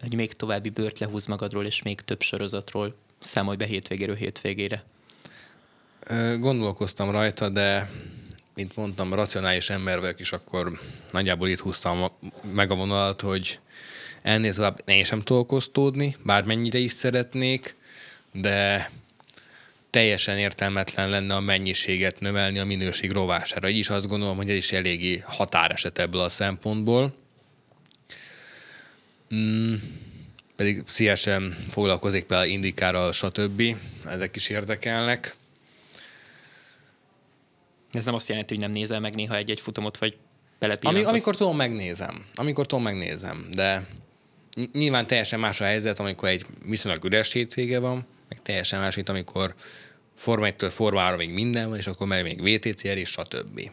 hogy 0.02 0.16
még 0.16 0.34
további 0.34 0.70
bőrt 0.70 1.00
lehúz 1.00 1.26
magadról, 1.26 1.66
és 1.66 1.82
még 1.82 2.02
több 2.02 2.22
sorozatról 2.22 2.96
számolj 3.20 3.58
be 3.58 3.66
hétvégéről 3.66 4.16
hétvégére? 4.16 4.84
Gondolkoztam 6.40 7.12
rajta, 7.12 7.50
de 7.50 7.92
mint 8.56 8.76
mondtam, 8.76 9.14
racionális 9.14 9.70
ember 9.70 10.00
vagyok, 10.00 10.20
és 10.20 10.32
akkor 10.32 10.80
nagyjából 11.12 11.48
itt 11.48 11.60
húztam 11.60 12.12
meg 12.54 12.72
a 12.72 12.76
vonalat, 12.76 13.22
hogy 13.22 13.60
ennél 14.22 14.54
tovább 14.54 14.82
én 14.86 15.04
sem 15.04 15.22
tudok 15.22 15.52
osztódni, 15.52 16.16
bármennyire 16.24 16.80
is 16.80 16.92
szeretnék, 16.92 17.76
de 18.42 18.90
teljesen 19.90 20.38
értelmetlen 20.38 21.10
lenne 21.10 21.36
a 21.36 21.40
mennyiséget 21.40 22.20
növelni 22.20 22.60
a 22.60 22.66
minőség 22.66 23.12
rovására. 23.12 23.70
Így 23.70 23.78
is 23.78 23.90
azt 23.90 24.08
gondolom, 24.08 24.38
hogy 24.38 24.50
ez 24.50 24.56
is 24.56 24.72
eléggé 24.72 25.24
határeset 25.26 26.00
ebből 26.00 26.22
a 26.22 26.30
szempontból. 26.30 27.14
Mm, 29.36 29.74
pedig 30.56 30.84
szívesen 30.88 31.58
foglalkozik 31.70 32.24
például 32.24 32.50
indikárral, 32.50 33.12
stb. 33.12 33.64
Ezek 34.06 34.36
is 34.36 34.50
érdekelnek. 34.50 35.36
Ez 37.92 38.06
nem 38.06 38.14
azt 38.14 38.30
jelenti, 38.30 38.54
hogy 38.54 38.64
nem 38.64 38.72
nézel 38.72 39.00
meg 39.00 39.16
néha 39.16 39.36
egy-egy 39.36 39.62
futamot, 39.62 39.98
vagy 39.98 40.18
Ami, 40.82 41.04
amikor 41.04 41.36
tudom, 41.36 41.56
megnézem. 41.56 42.26
Amikor 42.36 42.66
tudom, 42.66 42.84
megnézem. 42.84 43.48
De 43.52 43.86
nyilván 44.72 45.08
teljesen 45.08 45.40
más 45.40 45.62
a 45.62 45.64
helyzet, 45.64 46.00
amikor 46.00 46.30
egy 46.30 46.46
viszonylag 46.66 47.06
üres 47.06 47.32
hétvége 47.32 47.80
van, 47.80 48.06
meg 48.30 48.42
teljesen 48.42 48.80
más, 48.80 48.96
mint 48.96 49.10
amikor 49.10 49.56
Forma 50.16 50.48
1-től 50.50 50.72
Forma 50.72 51.16
még 51.16 51.30
minden 51.30 51.70
van, 51.70 51.78
és 51.78 51.88
akkor 51.88 52.08
már 52.08 52.24
még 52.24 52.42
VTCR 52.42 52.98
és 52.98 53.10
stb. 53.10 53.72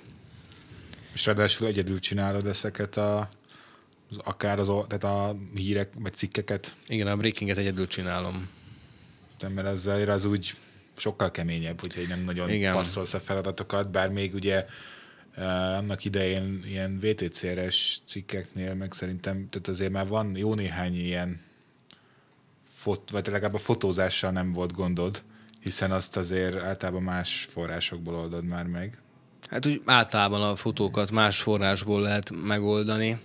És 1.12 1.26
ráadásul 1.26 1.66
egyedül 1.66 1.98
csinálod 1.98 2.46
ezeket 2.46 2.96
a, 2.96 3.28
az, 4.10 4.16
akár 4.24 4.58
az, 4.58 4.66
tehát 4.66 5.04
a 5.04 5.36
hírek, 5.54 5.88
vagy 5.98 6.14
cikkeket? 6.14 6.74
Igen, 6.86 7.06
a 7.06 7.16
breakinget 7.16 7.56
egyedül 7.56 7.86
csinálom. 7.86 8.48
De 9.38 9.48
mert 9.48 9.68
ezzel 9.68 10.10
az 10.10 10.24
úgy 10.24 10.54
sokkal 10.96 11.30
keményebb, 11.30 11.80
hogyha 11.80 12.00
nem 12.08 12.24
nagyon 12.24 12.50
Igen. 12.50 12.74
passzolsz 12.74 13.14
a 13.14 13.20
feladatokat, 13.20 13.90
bár 13.90 14.08
még 14.08 14.34
ugye 14.34 14.66
eh, 15.34 15.76
annak 15.76 16.04
idején 16.04 16.64
ilyen 16.66 16.98
VTCR-es 17.00 17.98
cikkeknél, 18.06 18.74
meg 18.74 18.92
szerintem, 18.92 19.48
tehát 19.50 19.68
azért 19.68 19.92
már 19.92 20.06
van 20.06 20.36
jó 20.36 20.54
néhány 20.54 20.94
ilyen 20.94 21.40
fot, 22.84 23.10
vagy 23.10 23.26
legalább 23.26 23.54
a 23.54 23.58
fotózással 23.58 24.30
nem 24.30 24.52
volt 24.52 24.72
gondod, 24.72 25.22
hiszen 25.60 25.90
azt 25.90 26.16
azért 26.16 26.62
általában 26.62 27.02
más 27.02 27.48
forrásokból 27.52 28.14
oldod 28.14 28.44
már 28.44 28.66
meg. 28.66 28.98
Hát 29.50 29.66
úgy 29.66 29.82
általában 29.84 30.42
a 30.42 30.56
fotókat 30.56 31.10
más 31.10 31.42
forrásból 31.42 32.00
lehet 32.00 32.30
megoldani, 32.44 33.18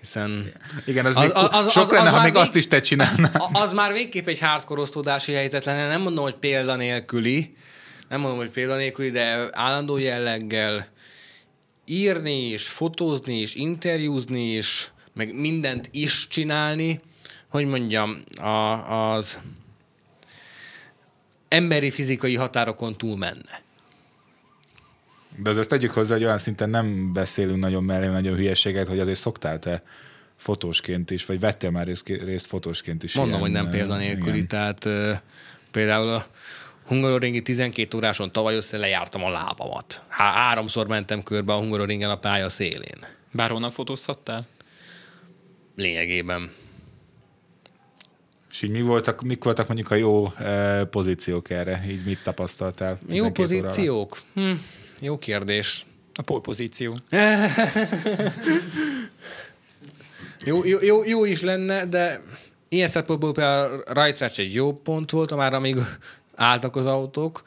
hiszen... 0.00 0.52
Igen, 0.86 1.06
az, 1.06 1.16
az, 1.16 1.22
még 1.22 1.30
az, 1.34 1.48
az 1.52 1.72
sok 1.72 1.82
az, 1.82 1.90
lenne, 1.90 2.08
az 2.08 2.14
ha 2.14 2.22
még 2.22 2.32
vég... 2.32 2.40
azt 2.40 2.54
is 2.54 2.68
te 2.68 2.80
csinálnál. 2.80 3.50
Az 3.52 3.72
már 3.72 3.92
végképp 3.92 4.26
egy 4.26 4.38
hardcore 4.38 4.80
osztódási 4.80 5.32
helyzet 5.32 5.64
lenne, 5.64 5.86
nem 5.86 6.02
mondom, 6.02 6.24
hogy 6.24 6.36
példanélküli, 6.36 7.56
nem 8.08 8.20
mondom, 8.20 8.38
hogy 8.38 8.50
példanélküli, 8.50 9.10
de 9.10 9.48
állandó 9.52 9.96
jelleggel 9.96 10.86
írni 11.84 12.48
és 12.48 12.68
fotózni 12.68 13.38
és 13.40 13.54
interjúzni 13.54 14.42
és 14.42 14.88
meg 15.12 15.34
mindent 15.34 15.88
is 15.92 16.26
csinálni, 16.28 17.00
hogy 17.54 17.66
mondjam, 17.66 18.24
a, 18.40 19.14
az 19.14 19.38
emberi 21.48 21.90
fizikai 21.90 22.36
határokon 22.36 22.96
túl 22.96 23.16
menne. 23.16 23.62
De 25.36 25.50
azért 25.50 25.68
tegyük 25.68 25.90
hozzá, 25.90 26.14
hogy 26.14 26.24
olyan 26.24 26.38
szinten 26.38 26.70
nem 26.70 27.12
beszélünk 27.12 27.60
nagyon 27.60 27.84
mellé 27.84 28.06
nagyon 28.06 28.36
hülyeséget, 28.36 28.88
hogy 28.88 28.98
azért 28.98 29.18
szoktál 29.18 29.58
te 29.58 29.82
fotósként 30.36 31.10
is, 31.10 31.26
vagy 31.26 31.40
vettél 31.40 31.70
már 31.70 31.86
részt, 31.86 32.08
részt 32.08 32.46
fotósként 32.46 33.02
is. 33.02 33.14
Mondom, 33.14 33.38
ilyen, 33.38 33.42
hogy 33.42 33.62
nem 33.62 33.70
példanélküli, 33.70 34.36
igen. 34.36 34.48
tehát 34.48 34.88
például 35.70 36.08
a 36.08 36.26
Hungaroringi 36.86 37.42
12 37.42 37.96
óráson 37.96 38.32
tavaly 38.32 38.56
össze 38.56 38.76
lejártam 38.76 39.24
a 39.24 39.30
lábamat. 39.30 40.02
Há, 40.08 40.32
háromszor 40.32 40.86
mentem 40.86 41.22
körbe 41.22 41.52
a 41.52 41.56
Hungaroringen 41.58 42.10
a 42.10 42.18
pálya 42.18 42.48
szélén. 42.48 43.06
Bárhonnan 43.32 43.70
fotózhattál? 43.70 44.46
Lényegében. 45.76 46.50
És 48.54 48.62
így 48.62 48.70
mi 48.70 48.82
voltak, 48.82 49.22
mik 49.22 49.44
voltak 49.44 49.66
mondjuk 49.66 49.90
a 49.90 49.94
jó 49.94 50.32
e, 50.32 50.84
pozíciók 50.84 51.50
erre? 51.50 51.84
Így 51.88 52.04
mit 52.04 52.22
tapasztaltál? 52.22 52.98
Jó 53.08 53.30
pozíciók? 53.30 54.22
Hm, 54.34 54.52
jó 55.00 55.18
kérdés. 55.18 55.86
A 56.14 56.22
polpozíció. 56.22 56.98
jó, 60.44 60.64
jó, 60.64 60.78
jó, 60.82 61.04
jó 61.04 61.24
is 61.24 61.42
lenne, 61.42 61.86
de 61.86 62.22
ilyen 62.68 62.88
szempontból 62.88 63.32
például 63.32 63.82
a 63.86 64.02
right 64.04 64.38
egy 64.38 64.54
jó 64.54 64.72
pont 64.72 65.10
volt, 65.10 65.36
már 65.36 65.54
amíg 65.54 65.76
álltak 66.34 66.76
az 66.76 66.86
autók. 66.86 67.42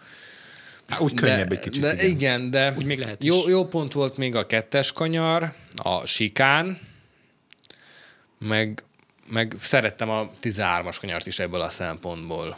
Há, 0.87 0.99
úgy 0.99 1.13
könnyebb 1.13 1.51
egy 1.51 1.59
kicsit. 1.59 1.81
De 1.81 1.93
igen, 1.93 2.09
igen 2.09 2.49
de 2.49 2.73
úgy 2.77 2.85
még 2.85 2.99
lehet 2.99 3.23
jó, 3.23 3.49
jó 3.49 3.65
pont 3.65 3.93
volt 3.93 4.17
még 4.17 4.35
a 4.35 4.45
kettes 4.45 4.91
kanyar, 4.91 5.53
a 5.75 6.05
sikán, 6.05 6.79
meg 8.39 8.81
meg 9.27 9.55
szerettem 9.59 10.09
a 10.09 10.29
13-as 10.41 10.97
kanyart 10.99 11.27
is 11.27 11.39
ebből 11.39 11.61
a 11.61 11.69
szempontból. 11.69 12.57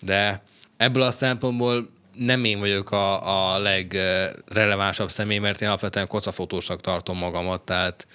De 0.00 0.42
ebből 0.76 1.02
a 1.02 1.10
szempontból 1.10 1.88
nem 2.14 2.44
én 2.44 2.58
vagyok 2.58 2.90
a, 2.90 3.54
a 3.54 3.58
legrelevánsabb 3.58 5.10
személy, 5.10 5.38
mert 5.38 5.60
én 5.60 5.68
alapvetően 5.68 6.06
kocafotósnak 6.06 6.80
tartom 6.80 7.18
magamat, 7.18 7.60
tehát 7.60 8.06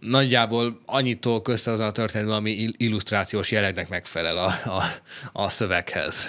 nagyjából 0.00 0.80
annyitól 0.86 1.42
közte 1.42 1.70
azon 1.70 1.86
a 1.86 1.92
történetben, 1.92 2.36
ami 2.36 2.68
illusztrációs 2.76 3.50
jellegnek 3.50 3.88
megfelel 3.88 4.38
a, 4.38 4.46
a, 4.78 4.82
a 5.32 5.48
szöveghez. 5.48 6.28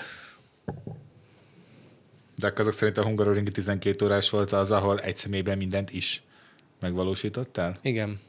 De 2.36 2.54
azok 2.56 2.74
szerint 2.74 2.98
a 2.98 3.04
Hungaroringi 3.04 3.52
12 3.52 4.06
órás 4.06 4.30
volt 4.30 4.52
az, 4.52 4.72
ahol 4.72 5.00
egy 5.00 5.18
személyben 5.18 5.58
mindent 5.58 5.92
is 5.92 6.22
megvalósítottál? 6.80 7.78
Igen. 7.82 8.20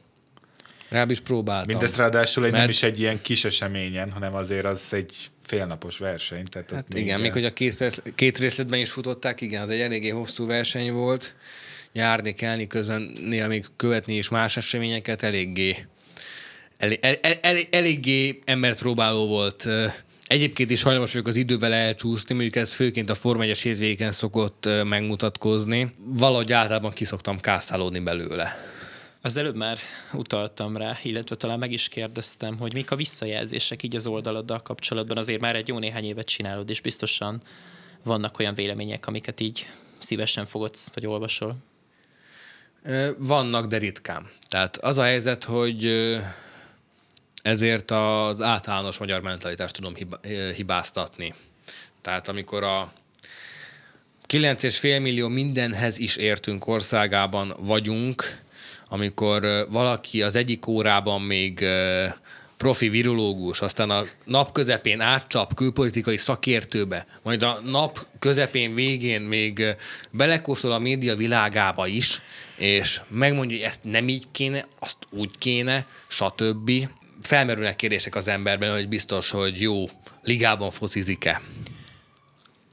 Rá 0.89 1.05
is 1.09 1.19
próbáltam. 1.19 1.67
Mindezt 1.67 1.95
ráadásul 1.95 2.45
egy, 2.45 2.51
mert... 2.51 2.63
nem 2.63 2.71
is 2.71 2.83
egy 2.83 2.99
ilyen 2.99 3.21
kis 3.21 3.45
eseményen, 3.45 4.11
hanem 4.11 4.35
azért 4.35 4.65
az 4.65 4.93
egy 4.93 5.29
félnapos 5.45 5.97
verseny. 5.97 6.45
Tehát 6.45 6.71
hát 6.71 6.93
igen, 6.93 7.19
még, 7.19 7.23
még 7.23 7.31
hogy 7.31 7.45
a 7.45 7.53
két, 7.53 8.01
két 8.15 8.37
részletben 8.37 8.79
is 8.79 8.91
futották, 8.91 9.41
igen, 9.41 9.61
az 9.61 9.69
egy 9.69 9.79
eléggé 9.79 10.09
hosszú 10.09 10.45
verseny 10.45 10.91
volt. 10.91 11.35
Járni, 11.91 12.33
kelni, 12.33 12.67
közben 12.67 13.01
néha 13.01 13.47
még 13.47 13.65
követni 13.75 14.15
is 14.15 14.29
más 14.29 14.57
eseményeket 14.57 15.23
eléggé, 15.23 15.77
el, 16.77 16.93
el, 17.01 17.15
el, 17.41 17.57
eléggé 17.69 18.39
embert 18.45 18.79
próbáló 18.79 19.27
volt. 19.27 19.67
Egyébként 20.27 20.71
is 20.71 20.81
hajlamos 20.81 21.11
vagyok 21.11 21.27
az 21.27 21.35
idővel 21.35 21.73
elcsúszni, 21.73 22.33
mondjuk 22.35 22.55
ez 22.55 22.73
főként 22.73 23.09
a 23.09 23.15
Forma 23.15 23.43
1-es 23.45 23.59
hétvégén 23.63 24.11
szokott 24.11 24.69
megmutatkozni. 24.85 25.93
Valahogy 25.97 26.51
általában 26.51 26.91
kiszoktam 26.91 27.39
kászálódni 27.39 27.99
belőle. 27.99 28.57
Az 29.21 29.37
előbb 29.37 29.55
már 29.55 29.77
utaltam 30.13 30.77
rá, 30.77 30.97
illetve 31.03 31.35
talán 31.35 31.59
meg 31.59 31.71
is 31.71 31.87
kérdeztem, 31.87 32.57
hogy 32.57 32.73
mik 32.73 32.91
a 32.91 32.95
visszajelzések 32.95 33.83
így 33.83 33.95
az 33.95 34.07
oldaladdal 34.07 34.61
kapcsolatban. 34.61 35.17
Azért 35.17 35.41
már 35.41 35.55
egy 35.55 35.67
jó 35.67 35.79
néhány 35.79 36.03
évet 36.03 36.27
csinálod, 36.27 36.69
és 36.69 36.81
biztosan 36.81 37.41
vannak 38.03 38.39
olyan 38.39 38.53
vélemények, 38.53 39.07
amiket 39.07 39.39
így 39.39 39.69
szívesen 39.97 40.45
fogadsz, 40.45 40.89
vagy 40.93 41.05
olvasol. 41.05 41.55
Vannak, 43.17 43.67
de 43.67 43.77
ritkán. 43.77 44.29
Tehát 44.47 44.77
az 44.77 44.97
a 44.97 45.03
helyzet, 45.03 45.43
hogy 45.43 45.85
ezért 47.41 47.91
az 47.91 48.41
általános 48.41 48.97
magyar 48.97 49.21
mentalitást 49.21 49.75
tudom 49.75 49.95
hibáztatni. 50.55 51.33
Tehát 52.01 52.27
amikor 52.27 52.63
a 52.63 52.93
9,5 54.27 54.81
millió 55.01 55.27
mindenhez 55.27 55.97
is 55.97 56.15
értünk 56.15 56.67
országában 56.67 57.53
vagyunk, 57.59 58.47
amikor 58.89 59.67
valaki 59.69 60.21
az 60.21 60.35
egyik 60.35 60.67
órában 60.67 61.21
még 61.21 61.65
profi 62.57 62.89
virológus, 62.89 63.61
aztán 63.61 63.89
a 63.89 64.03
nap 64.25 64.51
közepén 64.51 65.01
átcsap 65.01 65.53
külpolitikai 65.53 66.17
szakértőbe, 66.17 67.05
majd 67.23 67.43
a 67.43 67.59
nap 67.65 68.05
közepén 68.19 68.75
végén 68.75 69.21
még 69.21 69.75
belekóstol 70.11 70.71
a 70.71 70.79
média 70.79 71.15
világába 71.15 71.87
is, 71.87 72.21
és 72.55 73.01
megmondja, 73.07 73.57
hogy 73.57 73.65
ezt 73.65 73.83
nem 73.83 74.07
így 74.07 74.25
kéne, 74.31 74.65
azt 74.79 74.97
úgy 75.09 75.37
kéne, 75.37 75.85
stb. 76.07 76.71
Felmerülnek 77.21 77.75
kérdések 77.75 78.15
az 78.15 78.27
emberben, 78.27 78.71
hogy 78.71 78.87
biztos, 78.87 79.29
hogy 79.29 79.61
jó 79.61 79.89
ligában 80.23 80.71
focizik-e. 80.71 81.41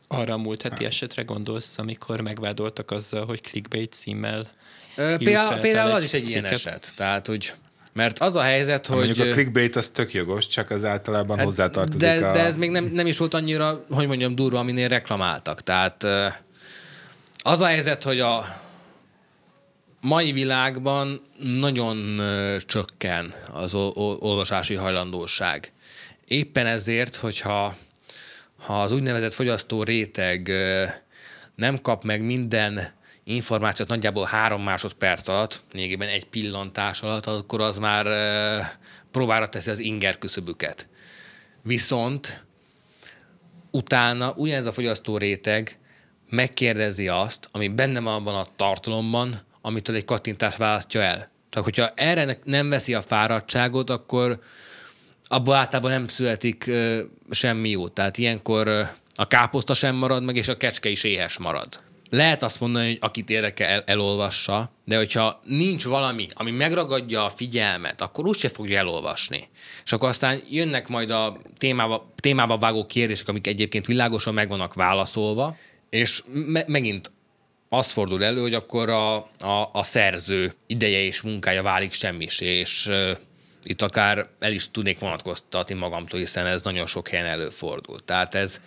Arra 0.09 0.33
a 0.33 0.39
múlt 0.39 0.63
heti 0.63 0.85
esetre 0.85 1.23
gondolsz, 1.23 1.79
amikor 1.79 2.21
megvádoltak 2.21 2.91
azzal, 2.91 3.25
hogy 3.25 3.41
clickbait 3.41 3.93
címmel 3.93 4.51
Például, 4.97 5.61
például 5.61 5.91
az 5.91 6.03
is 6.03 6.13
egy 6.13 6.31
ilyen 6.31 6.45
eset. 6.45 6.93
Tehát, 6.97 7.27
hogy 7.27 7.53
mert 7.93 8.19
az 8.19 8.37
a 8.37 8.43
helyzet, 8.43 8.87
hogy... 8.87 9.05
Mondjuk 9.05 9.29
a 9.29 9.33
clickbait 9.33 9.77
az 9.77 9.89
tök 9.89 10.13
jogos, 10.13 10.47
csak 10.47 10.71
az 10.71 10.85
általában 10.85 11.37
hát, 11.37 11.47
hozzátartozik 11.47 12.01
de, 12.01 12.27
a... 12.27 12.33
de 12.33 12.45
ez 12.45 12.57
még 12.57 12.71
nem, 12.71 12.85
nem 12.85 13.07
is 13.07 13.19
volt 13.19 13.35
annyira, 13.35 13.85
hogy 13.91 14.07
mondjam, 14.07 14.35
durva, 14.35 14.59
aminél 14.59 14.89
reklamáltak. 14.89 15.63
Tehát 15.63 16.05
az 17.39 17.61
a 17.61 17.67
helyzet, 17.67 18.03
hogy 18.03 18.21
a 18.21 18.61
mai 20.01 20.33
világban 20.33 21.21
nagyon 21.39 22.21
csökken 22.67 23.35
az 23.53 23.75
olvasási 24.19 24.75
hajlandóság. 24.75 25.73
Éppen 26.27 26.67
ezért, 26.67 27.15
hogyha 27.15 27.77
ha 28.57 28.83
az 28.83 28.93
úgynevezett 28.93 29.33
fogyasztó 29.33 29.83
réteg 29.83 30.53
nem 31.55 31.81
kap 31.81 32.05
meg 32.05 32.25
minden 32.25 32.95
információt 33.29 33.89
nagyjából 33.89 34.25
három 34.25 34.63
másodperc 34.63 35.29
alatt, 35.29 35.63
lényegében 35.73 36.09
egy 36.09 36.25
pillantás 36.25 37.01
alatt, 37.01 37.27
akkor 37.27 37.61
az 37.61 37.79
már 37.79 38.07
próbára 39.11 39.49
teszi 39.49 39.71
az 39.71 39.79
inger 39.79 40.19
küszöbüket. 40.19 40.89
Viszont 41.63 42.45
utána 43.71 44.33
ugyanez 44.37 44.67
a 44.67 44.73
fogyasztó 44.73 45.17
réteg 45.17 45.79
megkérdezi 46.31 47.09
azt, 47.09 47.49
ami 47.53 47.69
benne 47.69 48.01
van 48.01 48.15
abban 48.15 48.35
a 48.35 48.47
tartalomban, 48.57 49.41
amitől 49.61 49.97
egy 49.97 50.05
kattintás 50.05 50.57
választja 50.57 51.01
el. 51.01 51.31
Tehát, 51.51 51.65
hogyha 51.65 51.91
erre 51.95 52.39
nem 52.45 52.69
veszi 52.69 52.95
a 52.95 53.03
fáradtságot, 53.03 53.91
akkor 53.91 54.41
abból 55.29 55.55
általában 55.55 55.91
nem 55.91 56.09
születik 56.09 56.71
semmi 57.31 57.71
jó. 57.71 57.89
Tehát 57.89 58.19
ilyenkor 58.19 58.69
a 59.15 59.29
káposzta 59.29 59.75
sem 59.75 59.95
marad 59.95 60.23
meg, 60.23 60.37
és 60.37 60.49
a 60.49 60.57
kecske 60.57 60.89
is 60.89 61.05
éhes 61.05 61.39
marad. 61.39 61.85
Lehet 62.11 62.43
azt 62.43 62.61
mondani, 62.61 62.87
hogy 62.87 62.99
akit 63.01 63.31
érdekel, 63.31 63.69
el, 63.69 63.83
elolvassa, 63.87 64.71
de 64.85 64.97
hogyha 64.97 65.41
nincs 65.45 65.85
valami, 65.85 66.27
ami 66.35 66.51
megragadja 66.51 67.25
a 67.25 67.31
figyelmet, 67.31 68.01
akkor 68.01 68.27
úgyse 68.27 68.49
fogja 68.49 68.79
elolvasni. 68.79 69.49
És 69.85 69.93
akkor 69.93 70.09
aztán 70.09 70.43
jönnek 70.51 70.89
majd 70.89 71.11
a 71.11 71.39
témába, 71.59 72.13
témába 72.17 72.59
vágó 72.59 72.87
kérdések, 72.87 73.29
amik 73.29 73.47
egyébként 73.47 73.87
világosan 73.87 74.35
meg 74.35 74.49
vannak 74.49 74.75
válaszolva, 74.75 75.57
és 75.91 76.23
me- 76.27 76.69
megint 76.69 77.11
az 77.69 77.91
fordul 77.91 78.25
elő, 78.25 78.41
hogy 78.41 78.55
akkor 78.55 78.89
a, 78.89 79.17
a, 79.39 79.71
a 79.73 79.83
szerző 79.83 80.55
ideje 80.67 80.99
és 80.99 81.21
munkája 81.21 81.63
válik 81.63 81.93
semmisé, 81.93 82.47
és 82.47 82.87
uh, 82.87 83.11
itt 83.63 83.83
akár 83.83 84.29
el 84.39 84.53
is 84.53 84.71
tudnék 84.71 84.99
vonatkoztatni 84.99 85.75
magamtól, 85.75 86.21
hiszen 86.21 86.47
ez 86.47 86.63
nagyon 86.63 86.87
sok 86.87 87.09
helyen 87.09 87.27
előfordul. 87.27 88.05
Tehát 88.05 88.35
ez 88.35 88.61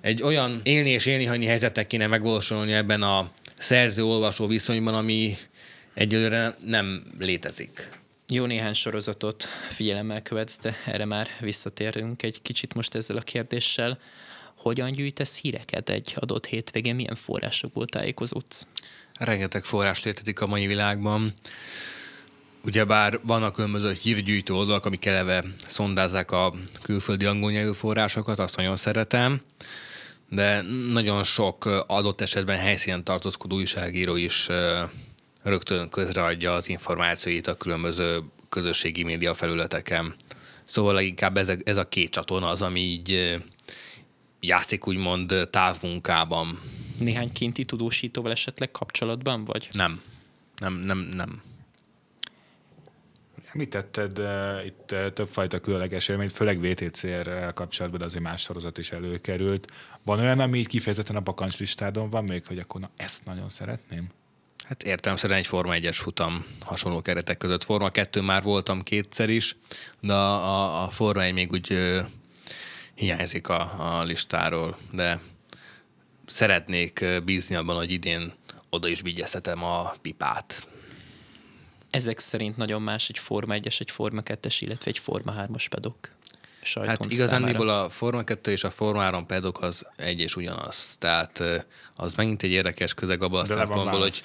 egy 0.00 0.22
olyan 0.22 0.60
élni 0.64 0.90
és 0.90 1.06
élni 1.06 1.24
hagyni 1.24 1.46
helyzetnek 1.46 1.86
kéne 1.86 2.06
megvalósulni 2.06 2.72
ebben 2.72 3.02
a 3.02 3.30
szerző-olvasó 3.58 4.46
viszonyban, 4.46 4.94
ami 4.94 5.36
egyelőre 5.94 6.56
nem 6.64 7.04
létezik. 7.18 7.88
Jó 8.28 8.44
néhány 8.44 8.72
sorozatot 8.72 9.44
figyelemmel 9.68 10.22
követsz, 10.22 10.58
de 10.58 10.76
erre 10.86 11.04
már 11.04 11.28
visszatérünk 11.40 12.22
egy 12.22 12.42
kicsit 12.42 12.74
most 12.74 12.94
ezzel 12.94 13.16
a 13.16 13.20
kérdéssel. 13.20 13.98
Hogyan 14.56 14.92
gyűjtesz 14.92 15.38
híreket 15.40 15.88
egy 15.88 16.14
adott 16.16 16.46
hétvégén? 16.46 16.94
Milyen 16.94 17.14
forrásokból 17.14 17.86
tájékozódsz? 17.86 18.66
Rengeteg 19.18 19.64
forrás 19.64 20.04
létezik 20.04 20.40
a 20.40 20.46
mai 20.46 20.66
világban. 20.66 21.32
Ugyebár 22.64 23.20
vannak 23.22 23.52
különböző 23.52 23.92
hírgyűjtő 24.02 24.54
oldalak, 24.54 24.84
amik 24.84 25.06
eleve 25.06 25.44
szondázzák 25.66 26.30
a 26.30 26.54
külföldi 26.82 27.24
angol 27.24 27.50
nyelvű 27.50 27.72
forrásokat, 27.72 28.38
azt 28.38 28.56
nagyon 28.56 28.76
szeretem, 28.76 29.42
de 30.30 30.62
nagyon 30.92 31.22
sok 31.22 31.64
adott 31.86 32.20
esetben 32.20 32.58
helyszínen 32.58 33.04
tartózkodó 33.04 33.56
újságíró 33.56 34.16
is 34.16 34.48
rögtön 35.42 35.88
közreadja 35.88 36.52
az 36.52 36.68
információit 36.68 37.46
a 37.46 37.54
különböző 37.54 38.22
közösségi 38.48 39.02
média 39.02 39.34
felületeken. 39.34 40.14
Szóval 40.64 40.94
leginkább 40.94 41.36
ez 41.36 41.48
a, 41.48 41.54
ez 41.64 41.76
a 41.76 41.88
két 41.88 42.10
csatorna 42.10 42.48
az, 42.48 42.62
ami 42.62 42.80
így 42.80 43.38
játszik 44.40 44.86
úgymond 44.86 45.48
távmunkában. 45.50 46.60
Néhány 46.98 47.32
kinti 47.32 47.64
tudósítóval 47.64 48.30
esetleg 48.30 48.70
kapcsolatban 48.70 49.44
vagy? 49.44 49.68
Nem. 49.72 50.02
Nem, 50.58 50.72
nem, 50.72 50.98
nem. 50.98 51.42
Említetted 53.52 54.18
uh, 54.18 54.66
itt 54.66 54.92
uh, 54.92 55.12
többfajta 55.12 55.60
különleges 55.60 56.08
élményt, 56.08 56.32
főleg 56.32 56.60
VTCR 56.60 57.52
kapcsolatban, 57.54 58.00
de 58.00 58.06
azért 58.06 58.24
más 58.24 58.42
sorozat 58.42 58.78
is 58.78 58.92
előkerült. 58.92 59.72
Van 60.02 60.18
olyan, 60.18 60.40
ami 60.40 60.58
így 60.58 60.66
kifejezetten 60.66 61.16
a 61.16 61.20
bakancslistádon 61.20 62.10
van 62.10 62.24
még, 62.24 62.46
hogy 62.46 62.58
akkor 62.58 62.80
na, 62.80 62.90
ezt 62.96 63.24
nagyon 63.24 63.48
szeretném? 63.48 64.06
Hát 64.64 64.82
értem, 64.82 65.14
egy 65.22 65.46
Forma 65.46 65.74
1-es 65.76 65.96
futam 66.00 66.44
hasonló 66.60 67.02
keretek 67.02 67.36
között. 67.36 67.64
Forma 67.64 67.90
2 67.90 68.20
már 68.20 68.42
voltam 68.42 68.82
kétszer 68.82 69.28
is, 69.28 69.56
de 70.00 70.12
a, 70.12 70.82
a, 70.82 70.88
Forma 70.88 71.22
1 71.22 71.32
még 71.32 71.52
úgy 71.52 71.72
uh, 71.72 72.06
hiányzik 72.94 73.48
a, 73.48 73.98
a 73.98 74.02
listáról, 74.02 74.76
de 74.92 75.20
szeretnék 76.26 77.04
bízni 77.24 77.54
abban, 77.54 77.76
hogy 77.76 77.90
idén 77.90 78.32
oda 78.68 78.88
is 78.88 79.00
vigyeztetem 79.00 79.64
a 79.64 79.94
pipát. 80.02 80.66
Ezek 81.90 82.18
szerint 82.18 82.56
nagyon 82.56 82.82
más 82.82 83.08
egy 83.08 83.18
Forma 83.18 83.54
1-es, 83.56 83.80
egy 83.80 83.90
Forma 83.90 84.20
2-es, 84.24 84.56
illetve 84.60 84.90
egy 84.90 84.98
Forma 84.98 85.34
3-as 85.38 85.66
pedok. 85.70 85.96
Hát 86.74 87.04
igazándiból 87.08 87.68
a 87.68 87.90
Forma 87.90 88.24
2 88.24 88.52
és 88.52 88.64
a 88.64 88.70
Forma 88.70 89.00
3 89.00 89.26
pedok 89.26 89.62
az 89.62 89.86
egy 89.96 90.20
és 90.20 90.36
ugyanaz. 90.36 90.96
Tehát 90.98 91.42
az 91.94 92.14
megint 92.14 92.42
egy 92.42 92.50
érdekes 92.50 92.94
közeg 92.94 93.22
abban 93.22 93.40
a 93.40 93.44
szempontból, 93.44 94.00
hogy 94.00 94.24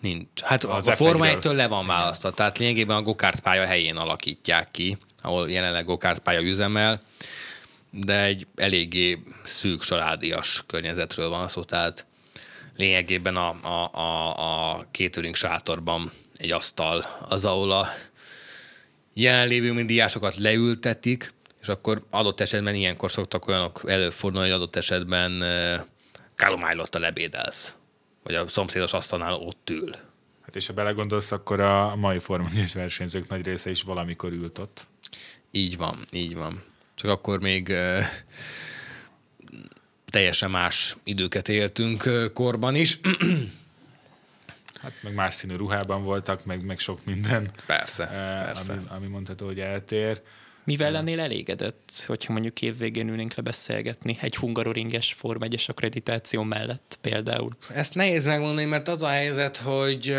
nincs. 0.00 0.40
Hát 0.40 0.64
az 0.64 0.86
a 0.86 0.96
Forma 0.96 1.24
1-től 1.28 1.54
le 1.54 1.66
van 1.66 1.86
választva. 1.86 2.30
Tehát 2.30 2.58
lényegében 2.58 2.96
a 2.96 3.02
gokart 3.02 3.40
pálya 3.40 3.64
helyén 3.64 3.96
alakítják 3.96 4.70
ki, 4.70 4.98
ahol 5.22 5.50
jelenleg 5.50 5.84
gokart 5.84 6.18
pálya 6.18 6.40
üzemel 6.40 7.02
de 7.94 8.22
egy 8.22 8.46
eléggé 8.54 9.22
szűk 9.44 9.80
családias 9.80 10.64
környezetről 10.66 11.28
van 11.28 11.48
szó, 11.48 11.64
tehát 11.64 12.06
lényegében 12.76 13.36
a, 13.36 13.56
a, 13.62 13.98
a, 13.98 14.70
a 14.70 14.86
kétőrünk 14.90 15.34
sátorban 15.34 16.12
egy 16.42 16.50
asztal 16.50 17.18
az, 17.28 17.44
ahol 17.44 17.72
a 17.72 17.86
jelenlévő 19.14 19.72
mindiásokat 19.72 20.36
leültetik, 20.36 21.32
és 21.60 21.68
akkor 21.68 22.02
adott 22.10 22.40
esetben 22.40 22.74
ilyenkor 22.74 23.10
szoktak 23.10 23.46
olyanok 23.46 23.82
előfordulni, 23.86 24.46
hogy 24.46 24.56
adott 24.56 24.76
esetben 24.76 25.44
Kálomályotta 26.34 26.98
lebédelsz, 26.98 27.74
vagy 28.22 28.34
a 28.34 28.48
szomszédos 28.48 28.92
asztalnál 28.92 29.34
ott 29.34 29.70
ül. 29.70 29.90
Hát 30.42 30.56
és 30.56 30.66
ha 30.66 30.72
belegondolsz, 30.72 31.32
akkor 31.32 31.60
a 31.60 31.96
mai 31.96 32.18
formányos 32.18 32.74
versenyzők 32.74 33.28
nagy 33.28 33.44
része 33.44 33.70
is 33.70 33.82
valamikor 33.82 34.32
ült 34.32 34.58
ott. 34.58 34.86
Így 35.50 35.76
van, 35.76 35.98
így 36.12 36.34
van 36.34 36.62
csak 37.02 37.10
akkor 37.10 37.40
még 37.40 37.72
teljesen 40.06 40.50
más 40.50 40.96
időket 41.04 41.48
éltünk 41.48 42.30
korban 42.34 42.74
is. 42.74 43.00
Hát 44.82 44.92
meg 45.02 45.14
más 45.14 45.34
színű 45.34 45.56
ruhában 45.56 46.04
voltak, 46.04 46.44
meg, 46.44 46.64
meg 46.64 46.78
sok 46.78 47.04
minden. 47.04 47.50
Persze, 47.66 48.04
uh, 48.04 48.10
persze. 48.44 48.72
Ami, 48.72 48.82
ami 48.88 49.06
mondható, 49.06 49.46
hogy 49.46 49.60
eltér. 49.60 50.20
Mivel 50.64 50.90
lennél 50.90 51.20
elégedett, 51.20 52.04
hogyha 52.06 52.32
mondjuk 52.32 52.62
évvégén 52.62 53.08
ülnénk 53.08 53.34
le 53.34 53.42
beszélgetni 53.42 54.18
egy 54.20 54.36
hungaroringes 54.36 55.12
Form 55.12 55.42
1 55.42 55.64
akkreditáció 55.68 56.42
mellett 56.42 56.98
például? 57.00 57.56
Ezt 57.74 57.94
nehéz 57.94 58.24
megmondani, 58.24 58.64
mert 58.64 58.88
az 58.88 59.02
a 59.02 59.08
helyzet, 59.08 59.56
hogy 59.56 60.16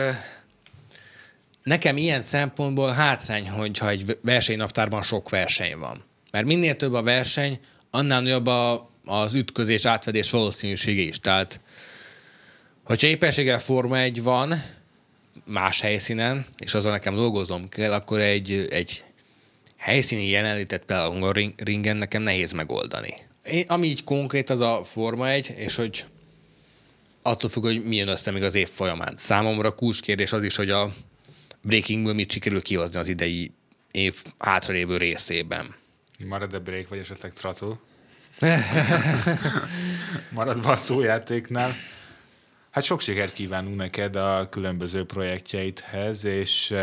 nekem 1.63 1.97
ilyen 1.97 2.21
szempontból 2.21 2.91
hátrány, 2.91 3.49
hogyha 3.49 3.89
egy 3.89 4.17
versenynaptárban 4.21 5.01
sok 5.01 5.29
verseny 5.29 5.77
van. 5.77 6.03
Mert 6.31 6.45
minél 6.45 6.75
több 6.75 6.93
a 6.93 7.01
verseny, 7.01 7.59
annál 7.89 8.21
nagyobb 8.21 8.47
a, 8.47 8.89
az 9.05 9.33
ütközés, 9.33 9.85
átfedés 9.85 10.29
valószínűsége 10.29 11.01
is. 11.01 11.19
Tehát, 11.19 11.61
hogyha 12.83 13.07
éppenséggel 13.07 13.59
Forma 13.59 13.97
egy 13.97 14.23
van, 14.23 14.63
más 15.45 15.81
helyszínen, 15.81 16.45
és 16.57 16.73
azon 16.73 16.91
nekem 16.91 17.15
dolgozom 17.15 17.69
kell, 17.69 17.93
akkor 17.93 18.19
egy, 18.19 18.67
egy 18.69 19.03
helyszíni 19.77 20.29
jelenlétet 20.29 20.83
például 20.85 21.23
a 21.23 21.51
ringen 21.57 21.97
nekem 21.97 22.21
nehéz 22.21 22.51
megoldani. 22.51 23.13
Én, 23.43 23.65
ami 23.67 23.87
így 23.87 24.03
konkrét, 24.03 24.49
az 24.49 24.61
a 24.61 24.83
Forma 24.85 25.29
egy, 25.29 25.53
és 25.57 25.75
hogy 25.75 26.05
attól 27.21 27.49
függ, 27.49 27.63
hogy 27.63 27.83
milyen 27.83 28.07
össze 28.07 28.31
még 28.31 28.43
az 28.43 28.55
év 28.55 28.69
folyamán. 28.69 29.13
Számomra 29.17 29.75
kulcskérdés 29.75 30.31
az 30.31 30.43
is, 30.43 30.55
hogy 30.55 30.69
a 30.69 30.93
breakingből 31.61 32.13
mit 32.13 32.31
sikerül 32.31 32.61
kihozni 32.61 32.99
az 32.99 33.07
idei 33.07 33.51
év 33.91 34.23
hátralévő 34.37 34.97
részében. 34.97 35.75
Marad-e 36.27 36.59
break, 36.59 36.89
vagy 36.89 36.99
esetleg 36.99 37.33
trató? 37.33 37.79
Maradva 40.29 40.71
a 40.71 40.75
szójátéknál. 40.75 41.75
Hát 42.73 42.83
sok 42.83 43.01
sikert 43.01 43.33
kívánunk 43.33 43.75
neked 43.75 44.15
a 44.15 44.47
különböző 44.49 45.05
projektjeidhez, 45.05 46.25
és 46.25 46.73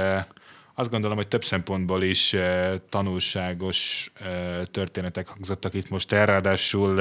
azt 0.75 0.91
gondolom, 0.91 1.17
hogy 1.17 1.29
több 1.29 1.45
szempontból 1.45 2.03
is 2.03 2.37
tanulságos 2.89 4.11
történetek 4.71 5.29
hangzottak 5.29 5.75
itt 5.75 5.89
most 5.89 6.13
el, 6.13 6.27
ráadásul 6.27 7.01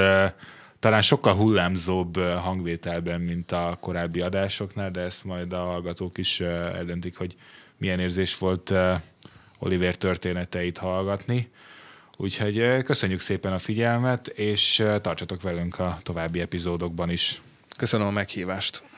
talán 0.78 1.02
sokkal 1.02 1.34
hullámzóbb 1.34 2.18
hangvételben, 2.18 3.20
mint 3.20 3.52
a 3.52 3.76
korábbi 3.80 4.20
adásoknál, 4.20 4.90
de 4.90 5.00
ezt 5.00 5.24
majd 5.24 5.52
a 5.52 5.64
hallgatók 5.64 6.18
is 6.18 6.40
eldöntik, 6.40 7.16
hogy 7.16 7.36
milyen 7.76 8.00
érzés 8.00 8.38
volt 8.38 8.74
Oliver 9.58 9.94
történeteit 9.94 10.78
hallgatni. 10.78 11.50
Úgyhogy 12.16 12.82
köszönjük 12.82 13.20
szépen 13.20 13.52
a 13.52 13.58
figyelmet, 13.58 14.26
és 14.28 14.84
tartsatok 15.00 15.42
velünk 15.42 15.78
a 15.78 15.98
további 16.02 16.40
epizódokban 16.40 17.10
is. 17.10 17.40
Köszönöm 17.80 18.06
a 18.06 18.10
meghívást. 18.10 18.89